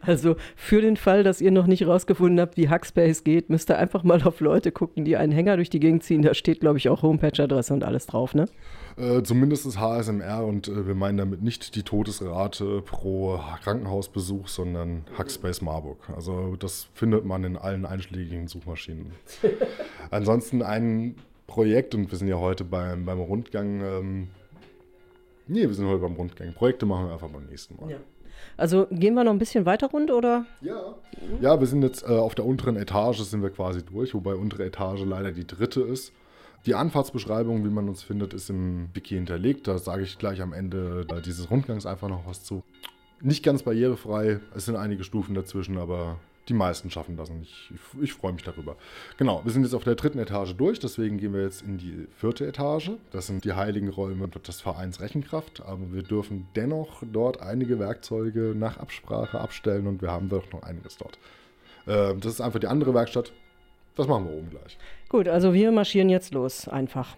Also 0.00 0.36
für 0.56 0.80
den 0.80 0.96
Fall, 0.96 1.22
dass 1.22 1.40
ihr 1.40 1.50
noch 1.50 1.66
nicht 1.66 1.86
rausgefunden 1.86 2.40
habt, 2.40 2.56
wie 2.56 2.68
Hackspace 2.68 3.24
geht, 3.24 3.50
müsst 3.50 3.70
ihr 3.70 3.78
einfach 3.78 4.02
mal 4.02 4.22
auf 4.22 4.40
Leute 4.40 4.72
gucken, 4.72 5.04
die 5.04 5.16
einen 5.16 5.32
Hänger 5.32 5.56
durch 5.56 5.70
die 5.70 5.80
Gegend 5.80 6.02
ziehen. 6.02 6.22
Da 6.22 6.34
steht, 6.34 6.60
glaube 6.60 6.78
ich, 6.78 6.88
auch 6.88 7.02
Homepage-Adresse 7.02 7.74
und 7.74 7.84
alles 7.84 8.06
drauf, 8.06 8.34
ne? 8.34 8.46
Äh, 8.96 9.22
zumindest 9.22 9.66
das 9.66 9.78
HSMR 9.78 10.44
und 10.44 10.68
äh, 10.68 10.86
wir 10.86 10.94
meinen 10.94 11.18
damit 11.18 11.42
nicht 11.42 11.74
die 11.74 11.82
Todesrate 11.82 12.82
pro 12.82 13.38
Krankenhausbesuch, 13.62 14.48
sondern 14.48 15.04
Hackspace 15.18 15.60
Marburg. 15.60 15.98
Also 16.14 16.56
das 16.56 16.85
findet 16.94 17.24
man 17.24 17.44
in 17.44 17.56
allen 17.56 17.86
einschlägigen 17.86 18.48
Suchmaschinen. 18.48 19.12
Ansonsten 20.10 20.62
ein 20.62 21.16
Projekt, 21.46 21.94
und 21.94 22.10
wir 22.10 22.18
sind 22.18 22.28
ja 22.28 22.36
heute 22.36 22.64
beim, 22.64 23.04
beim 23.04 23.20
Rundgang. 23.20 23.80
Ähm, 23.80 24.28
nee, 25.46 25.62
wir 25.62 25.74
sind 25.74 25.86
heute 25.86 26.00
beim 26.00 26.14
Rundgang. 26.14 26.52
Projekte 26.52 26.86
machen 26.86 27.06
wir 27.06 27.12
einfach 27.12 27.28
beim 27.28 27.46
nächsten 27.46 27.76
Mal. 27.76 27.90
Ja. 27.90 27.98
Also 28.56 28.86
gehen 28.90 29.14
wir 29.14 29.24
noch 29.24 29.32
ein 29.32 29.38
bisschen 29.38 29.66
weiter 29.66 29.88
rund, 29.88 30.10
oder? 30.10 30.46
Ja. 30.60 30.94
Ja, 31.40 31.60
wir 31.60 31.66
sind 31.66 31.82
jetzt 31.82 32.02
äh, 32.02 32.06
auf 32.06 32.34
der 32.34 32.44
unteren 32.44 32.76
Etage, 32.76 33.18
sind 33.20 33.42
wir 33.42 33.50
quasi 33.50 33.82
durch, 33.84 34.14
wobei 34.14 34.34
untere 34.34 34.64
Etage 34.64 35.04
leider 35.04 35.32
die 35.32 35.46
dritte 35.46 35.82
ist. 35.82 36.12
Die 36.64 36.74
Anfahrtsbeschreibung, 36.74 37.64
wie 37.64 37.70
man 37.70 37.88
uns 37.88 38.02
findet, 38.02 38.34
ist 38.34 38.50
im 38.50 38.88
Wiki 38.92 39.14
hinterlegt. 39.14 39.68
Da 39.68 39.78
sage 39.78 40.02
ich 40.02 40.18
gleich 40.18 40.42
am 40.42 40.52
Ende 40.52 41.06
äh, 41.10 41.20
dieses 41.20 41.50
Rundgangs 41.50 41.86
einfach 41.86 42.08
noch 42.08 42.26
was 42.26 42.42
zu. 42.42 42.62
Nicht 43.20 43.44
ganz 43.44 43.62
barrierefrei, 43.62 44.40
es 44.54 44.66
sind 44.66 44.76
einige 44.76 45.04
Stufen 45.04 45.34
dazwischen, 45.34 45.78
aber 45.78 46.18
die 46.48 46.54
meisten 46.54 46.90
schaffen 46.90 47.16
das 47.16 47.30
und 47.30 47.42
ich, 47.42 47.70
ich, 47.74 48.02
ich 48.02 48.12
freue 48.12 48.32
mich 48.32 48.44
darüber. 48.44 48.76
Genau, 49.16 49.40
wir 49.44 49.52
sind 49.52 49.64
jetzt 49.64 49.74
auf 49.74 49.84
der 49.84 49.96
dritten 49.96 50.18
Etage 50.18 50.54
durch, 50.54 50.78
deswegen 50.78 51.18
gehen 51.18 51.32
wir 51.32 51.42
jetzt 51.42 51.62
in 51.62 51.78
die 51.78 52.06
vierte 52.16 52.46
Etage. 52.46 52.92
Das 53.10 53.26
sind 53.26 53.44
die 53.44 53.54
heiligen 53.54 53.88
Räume 53.88 54.28
des 54.28 54.60
Vereins 54.60 55.00
Rechenkraft, 55.00 55.62
aber 55.64 55.92
wir 55.92 56.02
dürfen 56.02 56.46
dennoch 56.54 57.02
dort 57.12 57.40
einige 57.40 57.78
Werkzeuge 57.78 58.54
nach 58.56 58.78
Absprache 58.78 59.40
abstellen 59.40 59.86
und 59.86 60.02
wir 60.02 60.10
haben 60.10 60.28
doch 60.28 60.50
noch 60.52 60.62
einiges 60.62 60.96
dort. 60.96 61.18
Äh, 61.86 62.16
das 62.16 62.34
ist 62.34 62.40
einfach 62.40 62.60
die 62.60 62.68
andere 62.68 62.94
Werkstatt. 62.94 63.32
Das 63.96 64.06
machen 64.06 64.26
wir 64.26 64.36
oben 64.36 64.50
gleich. 64.50 64.78
Gut, 65.08 65.26
also 65.26 65.54
wir 65.54 65.72
marschieren 65.72 66.10
jetzt 66.10 66.34
los, 66.34 66.68
einfach. 66.68 67.16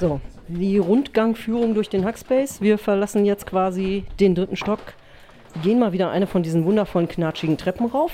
So, 0.00 0.20
die 0.46 0.78
Rundgangführung 0.78 1.74
durch 1.74 1.88
den 1.88 2.04
Hackspace. 2.04 2.60
Wir 2.60 2.78
verlassen 2.78 3.24
jetzt 3.24 3.46
quasi 3.46 4.04
den 4.20 4.36
dritten 4.36 4.54
Stock, 4.54 4.78
gehen 5.62 5.80
mal 5.80 5.92
wieder 5.92 6.10
eine 6.10 6.28
von 6.28 6.44
diesen 6.44 6.64
wundervollen 6.64 7.08
knatschigen 7.08 7.58
Treppen 7.58 7.86
rauf. 7.86 8.12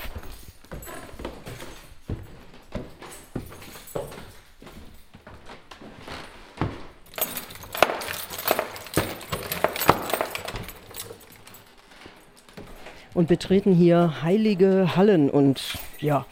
Und 13.13 13.27
betreten 13.27 13.73
hier 13.73 14.23
heilige 14.23 14.95
Hallen 14.95 15.29
und 15.29 15.77
ja, 15.99 16.25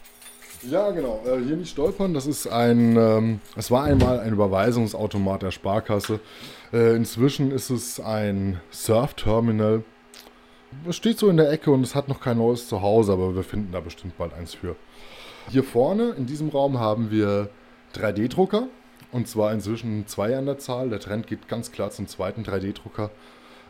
ja, 0.70 0.90
genau. 0.90 1.22
Äh, 1.26 1.40
hier 1.44 1.56
nicht 1.56 1.70
stolpern. 1.70 2.14
Das 2.14 2.26
ist 2.26 2.46
ein, 2.46 2.96
ähm, 2.96 3.40
es 3.56 3.70
war 3.70 3.84
einmal 3.84 4.20
ein 4.20 4.32
Überweisungsautomat 4.32 5.42
der 5.42 5.50
Sparkasse. 5.50 6.20
Äh, 6.72 6.96
inzwischen 6.96 7.50
ist 7.50 7.70
es 7.70 8.00
ein 8.00 8.60
Surf-Terminal. 8.70 9.84
Es 10.88 10.96
steht 10.96 11.18
so 11.18 11.28
in 11.28 11.36
der 11.36 11.50
Ecke 11.50 11.70
und 11.70 11.82
es 11.82 11.94
hat 11.94 12.08
noch 12.08 12.20
kein 12.20 12.38
neues 12.38 12.68
Zuhause, 12.68 13.12
aber 13.12 13.34
wir 13.34 13.44
finden 13.44 13.72
da 13.72 13.80
bestimmt 13.80 14.18
bald 14.18 14.34
eins 14.34 14.54
für. 14.54 14.76
Hier 15.50 15.62
vorne 15.62 16.10
in 16.10 16.26
diesem 16.26 16.48
Raum 16.48 16.80
haben 16.80 17.10
wir 17.10 17.48
3D-Drucker 17.94 18.68
und 19.12 19.28
zwar 19.28 19.52
inzwischen 19.52 20.06
zwei 20.06 20.36
an 20.36 20.46
der 20.46 20.58
Zahl. 20.58 20.90
Der 20.90 21.00
Trend 21.00 21.26
geht 21.26 21.48
ganz 21.48 21.70
klar 21.70 21.90
zum 21.90 22.08
zweiten 22.08 22.42
3D-Drucker. 22.42 23.10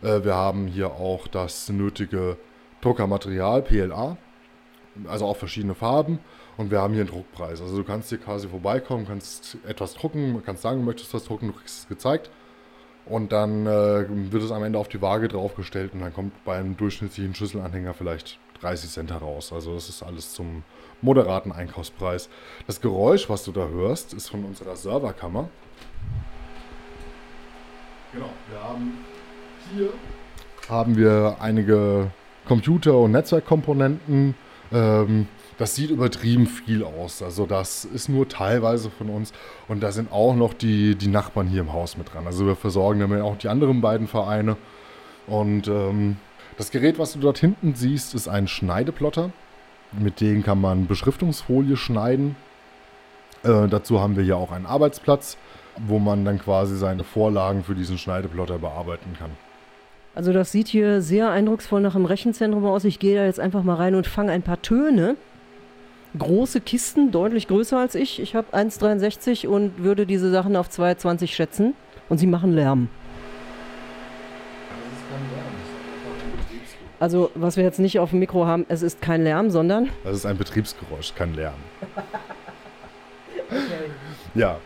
Äh, 0.02 0.24
wir 0.24 0.34
haben 0.34 0.66
hier 0.66 0.92
auch 0.92 1.28
das 1.28 1.68
nötige 1.68 2.36
Druckermaterial, 2.80 3.62
PLA, 3.62 4.16
also 5.08 5.26
auch 5.26 5.36
verschiedene 5.36 5.74
Farben. 5.74 6.18
Und 6.56 6.70
wir 6.70 6.80
haben 6.80 6.94
hier 6.94 7.02
einen 7.02 7.10
Druckpreis. 7.10 7.60
Also 7.60 7.76
du 7.76 7.84
kannst 7.84 8.08
hier 8.08 8.18
quasi 8.18 8.48
vorbeikommen, 8.48 9.06
kannst 9.06 9.58
etwas 9.66 9.94
drucken, 9.94 10.40
kannst 10.44 10.62
sagen, 10.62 10.80
du 10.80 10.84
möchtest 10.84 11.12
was 11.12 11.24
drucken, 11.24 11.48
du 11.48 11.52
kriegst 11.52 11.80
es 11.80 11.88
gezeigt. 11.88 12.30
Und 13.06 13.32
dann 13.32 13.66
äh, 13.66 14.06
wird 14.32 14.42
es 14.42 14.50
am 14.50 14.62
Ende 14.62 14.78
auf 14.78 14.88
die 14.88 15.02
Waage 15.02 15.28
draufgestellt 15.28 15.92
und 15.92 16.00
dann 16.00 16.14
kommt 16.14 16.44
beim 16.44 16.76
durchschnittlichen 16.76 17.34
Schüsselanhänger 17.34 17.92
vielleicht 17.92 18.38
30 18.60 18.90
Cent 18.90 19.10
heraus. 19.10 19.52
Also 19.52 19.74
das 19.74 19.88
ist 19.88 20.02
alles 20.02 20.32
zum 20.32 20.62
moderaten 21.02 21.52
Einkaufspreis. 21.52 22.30
Das 22.66 22.80
Geräusch, 22.80 23.28
was 23.28 23.44
du 23.44 23.52
da 23.52 23.68
hörst, 23.68 24.14
ist 24.14 24.28
von 24.28 24.44
unserer 24.44 24.76
Serverkammer. 24.76 25.50
Genau, 28.12 28.30
wir 28.48 28.62
haben 28.62 29.04
hier 29.74 29.90
haben 30.68 30.96
wir 30.96 31.36
einige 31.40 32.10
Computer- 32.46 32.98
und 32.98 33.12
Netzwerkkomponenten. 33.12 34.34
Ähm, 34.72 35.28
das 35.58 35.74
sieht 35.74 35.90
übertrieben 35.90 36.46
viel 36.46 36.84
aus. 36.84 37.22
Also 37.22 37.46
das 37.46 37.84
ist 37.84 38.08
nur 38.08 38.28
teilweise 38.28 38.90
von 38.90 39.08
uns. 39.08 39.32
Und 39.68 39.82
da 39.82 39.92
sind 39.92 40.12
auch 40.12 40.34
noch 40.34 40.54
die, 40.54 40.96
die 40.96 41.08
Nachbarn 41.08 41.46
hier 41.46 41.60
im 41.60 41.72
Haus 41.72 41.96
mit 41.96 42.12
dran. 42.12 42.26
Also 42.26 42.46
wir 42.46 42.56
versorgen 42.56 43.00
damit 43.00 43.20
auch 43.22 43.36
die 43.36 43.48
anderen 43.48 43.80
beiden 43.80 44.08
Vereine. 44.08 44.56
Und 45.26 45.68
ähm, 45.68 46.16
das 46.56 46.70
Gerät, 46.70 46.98
was 46.98 47.12
du 47.12 47.18
dort 47.18 47.38
hinten 47.38 47.74
siehst, 47.74 48.14
ist 48.14 48.28
ein 48.28 48.48
Schneideplotter. 48.48 49.30
Mit 49.92 50.20
dem 50.20 50.42
kann 50.42 50.60
man 50.60 50.86
Beschriftungsfolie 50.86 51.76
schneiden. 51.76 52.36
Äh, 53.44 53.68
dazu 53.68 54.00
haben 54.00 54.16
wir 54.16 54.24
hier 54.24 54.36
auch 54.36 54.50
einen 54.50 54.66
Arbeitsplatz, 54.66 55.36
wo 55.86 55.98
man 55.98 56.24
dann 56.24 56.38
quasi 56.38 56.76
seine 56.76 57.04
Vorlagen 57.04 57.62
für 57.62 57.74
diesen 57.74 57.98
Schneideplotter 57.98 58.58
bearbeiten 58.58 59.14
kann. 59.18 59.30
Also 60.14 60.32
das 60.32 60.52
sieht 60.52 60.68
hier 60.68 61.02
sehr 61.02 61.30
eindrucksvoll 61.30 61.80
nach 61.80 61.96
einem 61.96 62.04
Rechenzentrum 62.04 62.64
aus. 62.64 62.84
Ich 62.84 62.98
gehe 62.98 63.16
da 63.16 63.24
jetzt 63.24 63.40
einfach 63.40 63.64
mal 63.64 63.74
rein 63.74 63.94
und 63.94 64.06
fange 64.06 64.32
ein 64.32 64.42
paar 64.42 64.62
Töne. 64.62 65.16
Große 66.16 66.60
Kisten, 66.60 67.10
deutlich 67.10 67.48
größer 67.48 67.78
als 67.78 67.94
ich. 67.94 68.20
Ich 68.20 68.36
habe 68.36 68.56
1,63 68.56 69.48
und 69.48 69.82
würde 69.82 70.06
diese 70.06 70.30
Sachen 70.30 70.54
auf 70.54 70.68
2,20 70.68 71.28
schätzen. 71.28 71.74
Und 72.08 72.18
sie 72.18 72.26
machen 72.26 72.52
Lärm. 72.52 72.88
Also, 77.00 77.30
was 77.34 77.56
wir 77.56 77.64
jetzt 77.64 77.80
nicht 77.80 77.98
auf 77.98 78.10
dem 78.10 78.20
Mikro 78.20 78.46
haben, 78.46 78.64
es 78.68 78.82
ist 78.82 79.02
kein 79.02 79.24
Lärm, 79.24 79.50
sondern. 79.50 79.90
Das 80.04 80.16
ist 80.16 80.26
ein 80.26 80.38
Betriebsgeräusch, 80.38 81.14
kein 81.14 81.34
Lärm. 81.34 81.54
okay. 83.48 83.90
Ja, 84.34 84.58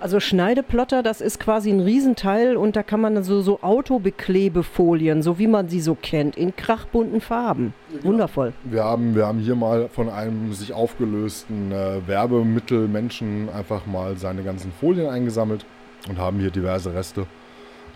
also 0.00 0.20
Schneideplotter, 0.20 1.02
das 1.02 1.20
ist 1.20 1.40
quasi 1.40 1.70
ein 1.70 1.80
Riesenteil 1.80 2.56
und 2.56 2.76
da 2.76 2.82
kann 2.82 3.00
man 3.00 3.22
so, 3.22 3.40
so 3.40 3.60
Autobeklebefolien, 3.62 5.22
so 5.22 5.38
wie 5.38 5.46
man 5.46 5.68
sie 5.68 5.80
so 5.80 5.94
kennt, 5.94 6.36
in 6.36 6.54
krachbunten 6.54 7.20
Farben. 7.20 7.74
Ja, 7.94 8.04
Wundervoll. 8.04 8.52
Wir 8.64 8.84
haben, 8.84 9.14
wir 9.14 9.26
haben 9.26 9.38
hier 9.38 9.54
mal 9.54 9.88
von 9.88 10.08
einem 10.08 10.52
sich 10.52 10.72
aufgelösten 10.72 11.72
äh, 11.72 12.06
Werbemittelmenschen 12.06 13.48
einfach 13.48 13.86
mal 13.86 14.16
seine 14.16 14.42
ganzen 14.42 14.72
Folien 14.72 15.08
eingesammelt 15.08 15.64
und 16.08 16.18
haben 16.18 16.38
hier 16.38 16.50
diverse 16.50 16.92
Reste. 16.92 17.26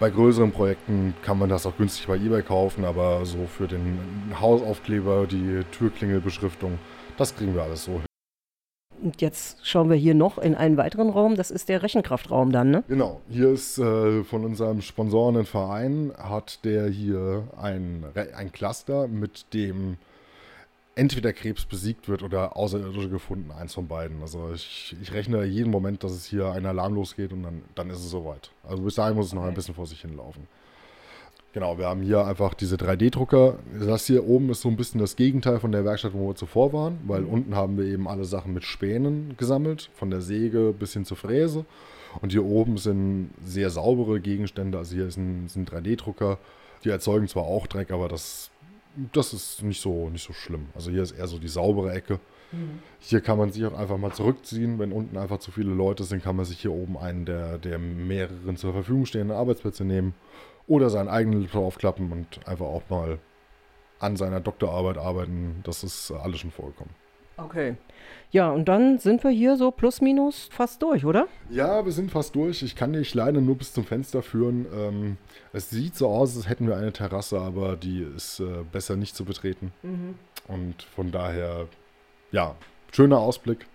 Bei 0.01 0.11
größeren 0.11 0.53
Projekten 0.53 1.15
kann 1.23 1.39
man 1.39 1.49
das 1.49 1.67
auch 1.67 1.77
günstig 1.77 2.07
bei 2.07 2.17
eBay 2.17 2.43
kaufen, 2.43 2.85
aber 2.85 3.27
so 3.27 3.47
für 3.47 3.67
den 3.67 3.99
Hausaufkleber, 4.41 5.27
die 5.27 5.63
Türklingelbeschriftung, 5.73 6.79
das 7.17 7.35
kriegen 7.35 7.55
wir 7.55 7.65
alles 7.65 7.85
so 7.85 8.01
und 9.03 9.21
jetzt 9.21 9.59
schauen 9.67 9.91
wir 9.91 9.97
hier 9.97 10.15
noch 10.15 10.39
in 10.39 10.55
einen 10.55 10.77
weiteren 10.77 11.11
Raum. 11.11 11.37
Das 11.37 11.51
ist 11.51 11.69
der 11.69 11.83
Rechenkraftraum 11.83 12.53
dann, 12.53 12.71
ne? 12.71 12.85
Genau. 12.89 13.21
Hier 13.29 13.51
ist 13.51 13.79
äh, 13.79 14.25
von 14.25 14.45
unserem 14.45 14.81
sponsorenden 14.81 15.47
Verein 15.47 16.13
hat 16.17 16.65
der 16.65 16.89
hier 16.89 17.49
ein, 17.61 18.05
ein 18.37 18.53
Cluster, 18.53 19.09
mit 19.09 19.53
dem 19.55 19.97
entweder 20.99 21.33
Krebs 21.33 21.65
besiegt 21.65 22.09
wird 22.09 22.23
oder 22.23 22.57
Außerirdische 22.57 23.09
gefunden, 23.09 23.53
eins 23.53 23.73
von 23.73 23.87
beiden. 23.87 24.21
Also 24.21 24.51
ich, 24.53 24.97
ich 25.01 25.13
rechne 25.13 25.45
jeden 25.45 25.71
Moment, 25.71 26.03
dass 26.03 26.11
es 26.11 26.27
hier 26.27 26.51
ein 26.51 26.67
Alarm 26.67 26.95
losgeht 26.95 27.33
und 27.33 27.45
dann, 27.45 27.63
dann 27.77 27.89
ist 27.91 27.99
es 27.99 28.11
soweit. 28.11 28.51
Also 28.69 28.83
bis 28.83 28.97
dahin 28.97 29.15
muss 29.15 29.27
es 29.27 29.33
noch 29.33 29.45
ein 29.45 29.55
bisschen 29.55 29.75
vor 29.75 29.87
sich 29.87 30.01
hinlaufen. 30.01 30.49
Genau, 31.59 31.77
wir 31.77 31.87
haben 31.87 32.03
hier 32.03 32.25
einfach 32.25 32.55
diese 32.55 32.77
3D-Drucker. 32.77 33.59
Das 33.81 34.07
hier 34.07 34.29
oben 34.29 34.49
ist 34.51 34.61
so 34.61 34.69
ein 34.69 34.77
bisschen 34.77 35.01
das 35.01 35.17
Gegenteil 35.17 35.59
von 35.59 35.73
der 35.73 35.85
Werkstatt, 35.85 36.15
wo 36.15 36.29
wir 36.29 36.37
zuvor 36.37 36.73
waren, 36.73 37.01
weil 37.05 37.23
mhm. 37.23 37.31
unten 37.31 37.57
haben 37.57 37.77
wir 37.77 37.85
eben 37.85 38.07
alle 38.07 38.27
Sachen 38.27 38.55
mit 38.55 38.63
Spänen 38.63 39.35
gesammelt, 39.37 39.91
von 39.95 40.09
der 40.09 40.21
Säge 40.21 40.73
bis 40.73 40.93
hin 40.93 41.05
zur 41.05 41.17
Fräse. 41.17 41.65
Und 42.23 42.31
hier 42.31 42.45
oben 42.45 42.79
sind 42.79 43.31
sehr 43.45 43.71
saubere 43.71 44.21
Gegenstände. 44.21 44.79
Also 44.79 44.95
hier 44.95 45.09
ist 45.09 45.17
ein, 45.17 45.49
ein 45.53 45.67
3D-Drucker. 45.67 46.39
Die 46.85 46.91
erzeugen 46.91 47.27
zwar 47.27 47.43
auch 47.43 47.67
Dreck, 47.67 47.91
aber 47.91 48.07
das, 48.07 48.53
das 49.13 49.33
ist 49.33 49.65
nicht 49.65 49.81
so, 49.81 50.11
nicht 50.11 50.25
so 50.25 50.35
schlimm. 50.35 50.67
Also 50.77 50.93
hier 50.93 51.03
ist 51.03 51.11
eher 51.11 51.27
so 51.27 51.41
die 51.41 51.49
saubere 51.49 51.93
Ecke. 51.93 52.21
Mhm. 52.53 52.79
Hier 53.01 53.21
kann 53.21 53.37
man 53.37 53.51
sich 53.51 53.67
auch 53.67 53.77
einfach 53.77 53.99
mal 53.99 54.13
zurückziehen. 54.13 54.79
Wenn 54.79 54.93
unten 54.93 55.17
einfach 55.17 55.41
zu 55.41 55.51
viele 55.51 55.73
Leute 55.73 56.05
sind, 56.05 56.23
kann 56.23 56.37
man 56.37 56.45
sich 56.45 56.61
hier 56.61 56.73
oben 56.73 56.97
einen 56.97 57.25
der, 57.25 57.59
der 57.59 57.81
mehreren 57.81 58.57
zur 58.57 58.73
Verfügung 58.73 59.07
stehenden 59.07 59.37
Arbeitsplätze 59.37 59.85
nehmen 59.85 60.15
oder 60.69 60.91
seinen 60.91 61.09
eigenen 61.09 61.43
Laptop 61.43 61.65
aufklappen 61.65 62.13
und 62.13 62.47
einfach 62.47 62.67
auch 62.67 62.83
mal 62.89 63.19
an 63.99 64.17
seiner 64.17 64.41
Doktorarbeit 64.41 64.99
arbeiten. 64.99 65.61
Das 65.65 65.83
ist 65.83 66.13
alles 66.13 66.41
schon 66.41 66.51
vorgekommen. 66.51 66.95
Okay. 67.37 67.77
Ja, 68.31 68.51
und 68.51 68.67
dann 68.67 68.99
sind 68.99 69.25
wir 69.25 69.31
hier 69.31 69.57
so 69.57 69.71
plus 69.71 70.01
minus 70.01 70.49
fast 70.53 70.83
durch, 70.83 71.05
oder? 71.05 71.29
Ja, 71.51 71.85
wir 71.85 71.93
sind 71.93 72.11
fast 72.11 72.35
durch. 72.35 72.63
Ich 72.63 72.77
kann 72.77 72.93
dich 72.93 73.15
leider 73.15 73.41
nur 73.41 73.57
bis 73.57 73.73
zum 73.73 73.85
Fenster 73.85 74.23
führen. 74.23 74.67
Ähm, 74.75 75.17
es 75.53 75.71
sieht 75.71 75.97
so 75.97 76.09
aus, 76.09 76.37
als 76.37 76.49
hätten 76.49 76.67
wir 76.67 76.77
eine 76.77 76.93
Terrasse, 76.93 77.41
aber 77.41 77.77
die 77.77 78.03
ist 78.03 78.41
äh, 78.41 78.65
besser 78.71 78.97
nicht 78.97 79.17
zu 79.17 79.25
betreten. 79.25 79.73
Mhm. 79.83 80.17
Und 80.49 80.83
von 80.83 81.11
daher, 81.11 81.69
ja, 82.33 82.55
schöner 82.93 83.19
Ausblick. 83.19 83.67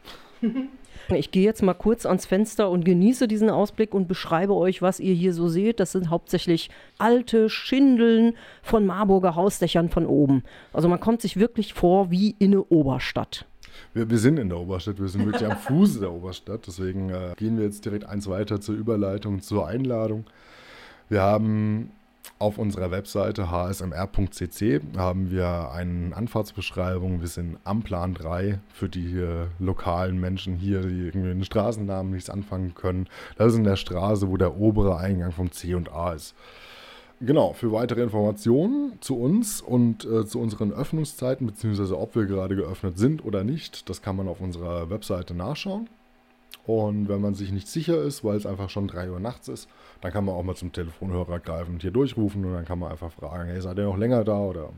Ich 1.10 1.32
gehe 1.32 1.44
jetzt 1.44 1.62
mal 1.62 1.74
kurz 1.74 2.06
ans 2.06 2.26
Fenster 2.26 2.70
und 2.70 2.86
genieße 2.86 3.28
diesen 3.28 3.50
Ausblick 3.50 3.94
und 3.94 4.08
beschreibe 4.08 4.54
euch, 4.54 4.82
was 4.82 5.00
ihr 5.00 5.14
hier 5.14 5.34
so 5.34 5.48
seht. 5.48 5.80
Das 5.80 5.92
sind 5.92 6.10
hauptsächlich 6.10 6.70
alte 6.98 7.50
Schindeln 7.50 8.36
von 8.62 8.86
Marburger 8.86 9.36
Hausdächern 9.36 9.90
von 9.90 10.06
oben. 10.06 10.44
Also 10.72 10.88
man 10.88 11.00
kommt 11.00 11.22
sich 11.22 11.38
wirklich 11.38 11.74
vor 11.74 12.12
wie 12.12 12.36
in 12.40 12.54
eine 12.54 12.64
Oberstadt. 12.64 13.46
Wir, 13.94 14.10
wir 14.10 14.18
sind 14.18 14.38
in 14.38 14.50
der 14.50 14.60
Oberstadt, 14.60 15.00
wir 15.00 15.08
sind 15.08 15.26
wirklich 15.26 15.50
am 15.50 15.58
Fuße 15.68 16.00
der 16.00 16.12
Oberstadt. 16.12 16.68
Deswegen 16.68 17.10
äh, 17.10 17.34
gehen 17.36 17.58
wir 17.58 17.66
jetzt 17.66 17.86
direkt 17.86 18.06
eins 18.06 18.28
weiter 18.28 18.62
zur 18.62 18.76
Überleitung, 18.76 19.42
zur 19.42 19.68
Einladung. 19.68 20.26
Wir 21.10 21.22
haben 21.22 21.92
auf 22.40 22.58
unserer 22.58 22.92
Webseite 22.92 23.52
hsmr.cc 23.52 24.82
haben 24.98 25.32
wir 25.32 25.72
eine 25.72 26.16
Anfahrtsbeschreibung. 26.16 27.22
Wir 27.22 27.28
sind 27.28 27.58
am 27.64 27.84
Plan 27.84 28.14
3 28.14 28.60
für 28.74 28.90
die 28.90 29.18
äh, 29.18 29.48
lokalen 29.60 30.20
Menschen 30.20 30.56
hier, 30.56 30.82
die 30.82 31.06
irgendwie 31.06 31.30
den 31.30 31.46
Straßennamen 31.46 32.12
nichts 32.12 32.30
anfangen 32.30 32.76
können. 32.76 33.08
Das 33.38 33.54
ist 33.54 33.58
in 33.58 33.64
der 33.64 33.78
Straße, 33.78 34.30
wo 34.30 34.38
der 34.38 34.58
obere 34.58 34.98
Eingang 34.98 35.32
vom 35.32 35.52
C 35.52 35.74
und 35.74 35.92
A 35.92 36.14
ist. 36.14 36.36
Genau, 37.22 37.54
für 37.54 37.72
weitere 37.72 38.02
Informationen 38.02 38.98
zu 39.00 39.18
uns 39.18 39.62
und 39.62 40.04
äh, 40.04 40.26
zu 40.26 40.42
unseren 40.42 40.74
Öffnungszeiten, 40.74 41.48
beziehungsweise 41.48 41.98
ob 41.98 42.16
wir 42.16 42.26
gerade 42.26 42.56
geöffnet 42.56 42.98
sind 42.98 43.24
oder 43.24 43.46
nicht, 43.46 43.90
das 43.90 44.02
kann 44.02 44.18
man 44.18 44.28
auf 44.28 44.42
unserer 44.42 44.90
Webseite 44.90 45.34
nachschauen. 45.34 45.88
Und 46.66 47.10
wenn 47.10 47.22
man 47.22 47.36
sich 47.36 47.52
nicht 47.52 47.68
sicher 47.68 48.02
ist, 48.02 48.24
weil 48.24 48.38
es 48.38 48.46
einfach 48.46 48.70
schon 48.70 48.88
3 48.88 49.12
Uhr 49.12 49.20
nachts 49.20 49.48
ist, 49.48 49.70
dann 50.04 50.12
kann 50.12 50.26
man 50.26 50.36
auch 50.36 50.44
mal 50.44 50.56
zum 50.56 50.74
Telefonhörer 50.74 51.40
greifen 51.40 51.76
und 51.76 51.82
hier 51.82 51.92
durchrufen 51.92 52.44
und 52.44 52.54
dann 52.54 52.66
kann 52.66 52.78
man 52.78 52.92
einfach 52.92 53.10
fragen, 53.10 53.50
hey, 53.50 53.62
seid 53.62 53.78
ihr 53.78 53.86
noch 53.86 53.98
länger 53.98 54.26
da 54.26 54.38
oder 54.38 54.70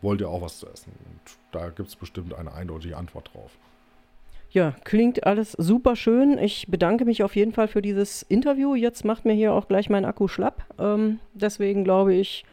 wollt 0.00 0.20
ihr 0.20 0.28
auch 0.28 0.42
was 0.42 0.58
zu 0.58 0.66
essen? 0.66 0.92
Und 1.06 1.38
da 1.52 1.68
gibt 1.68 1.88
es 1.88 1.94
bestimmt 1.94 2.34
eine 2.34 2.52
eindeutige 2.52 2.96
Antwort 2.96 3.30
drauf. 3.32 3.52
Ja, 4.50 4.74
klingt 4.82 5.24
alles 5.24 5.52
super 5.52 5.94
schön. 5.94 6.36
Ich 6.36 6.66
bedanke 6.68 7.04
mich 7.04 7.22
auf 7.22 7.36
jeden 7.36 7.52
Fall 7.52 7.68
für 7.68 7.80
dieses 7.80 8.22
Interview. 8.24 8.74
Jetzt 8.74 9.04
macht 9.04 9.24
mir 9.24 9.34
hier 9.34 9.52
auch 9.52 9.68
gleich 9.68 9.88
mein 9.88 10.04
Akku 10.04 10.26
schlapp. 10.26 10.64
Ähm, 10.80 11.20
deswegen 11.32 11.84
glaube 11.84 12.14
ich, 12.14 12.44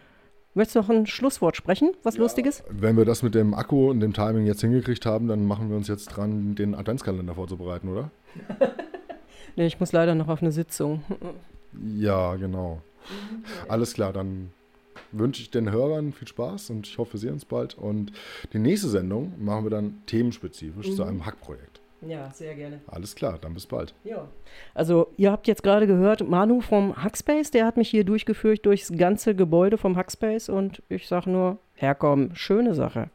Möchtest 0.56 0.76
du 0.76 0.80
noch 0.80 0.90
ein 0.90 1.06
Schlusswort 1.06 1.56
sprechen? 1.56 1.92
Was 2.04 2.16
ja, 2.16 2.22
Lustiges? 2.22 2.64
Wenn 2.70 2.98
wir 2.98 3.06
das 3.06 3.22
mit 3.22 3.36
dem 3.36 3.54
Akku 3.54 3.92
und 3.92 4.00
dem 4.00 4.14
Timing 4.14 4.46
jetzt 4.48 4.62
hingekriegt 4.62 5.06
haben, 5.06 5.28
dann 5.28 5.46
machen 5.46 5.70
wir 5.70 5.78
uns 5.78 5.88
jetzt 5.88 6.08
dran, 6.08 6.56
den 6.56 6.74
Adventskalender 6.74 7.36
vorzubereiten, 7.36 7.88
oder? 7.88 8.10
nee, 9.56 9.68
ich 9.68 9.80
muss 9.80 9.92
leider 9.92 10.16
noch 10.16 10.28
auf 10.28 10.42
eine 10.42 10.52
Sitzung. 10.52 11.04
Ja, 11.96 12.36
genau. 12.36 12.82
Alles 13.68 13.94
klar, 13.94 14.14
dann 14.14 14.52
wünsche 15.12 15.42
ich 15.42 15.50
den 15.50 15.72
Hörern 15.72 16.14
viel 16.14 16.28
Spaß 16.28 16.70
und 16.72 16.88
ich 16.88 16.98
hoffe, 16.98 17.14
wir 17.14 17.20
sehen 17.20 17.34
uns 17.34 17.46
bald. 17.46 17.78
Und 17.78 18.12
die 18.54 18.60
nächste 18.60 18.90
Sendung 18.90 19.34
machen 19.44 19.66
wir 19.66 19.72
dann 19.72 20.02
themenspezifisch 20.06 20.90
mhm. 20.90 20.96
zu 20.96 21.04
einem 21.04 21.26
Hackprojekt. 21.26 21.82
Ja, 22.02 22.32
sehr 22.32 22.56
gerne. 22.56 22.80
Alles 22.88 23.14
klar, 23.14 23.38
dann 23.42 23.54
bis 23.54 23.66
bald. 23.66 23.94
Ja. 24.04 24.28
Also, 24.74 25.10
ihr 25.18 25.32
habt 25.32 25.48
jetzt 25.48 25.64
gerade 25.64 25.86
gehört, 25.86 26.28
Manu 26.28 26.62
vom 26.62 26.96
Hackspace, 26.96 27.52
der 27.52 27.66
hat 27.66 27.76
mich 27.76 27.90
hier 27.90 28.06
durchgeführt 28.06 28.66
durchs 28.66 28.92
ganze 28.96 29.36
Gebäude 29.36 29.78
vom 29.78 29.98
Hackspace 29.98 30.50
und 30.50 30.82
ich 30.88 31.08
sage 31.08 31.30
nur, 31.30 31.60
herkommen, 31.74 32.36
schöne 32.36 32.74
Sache. 32.74 33.08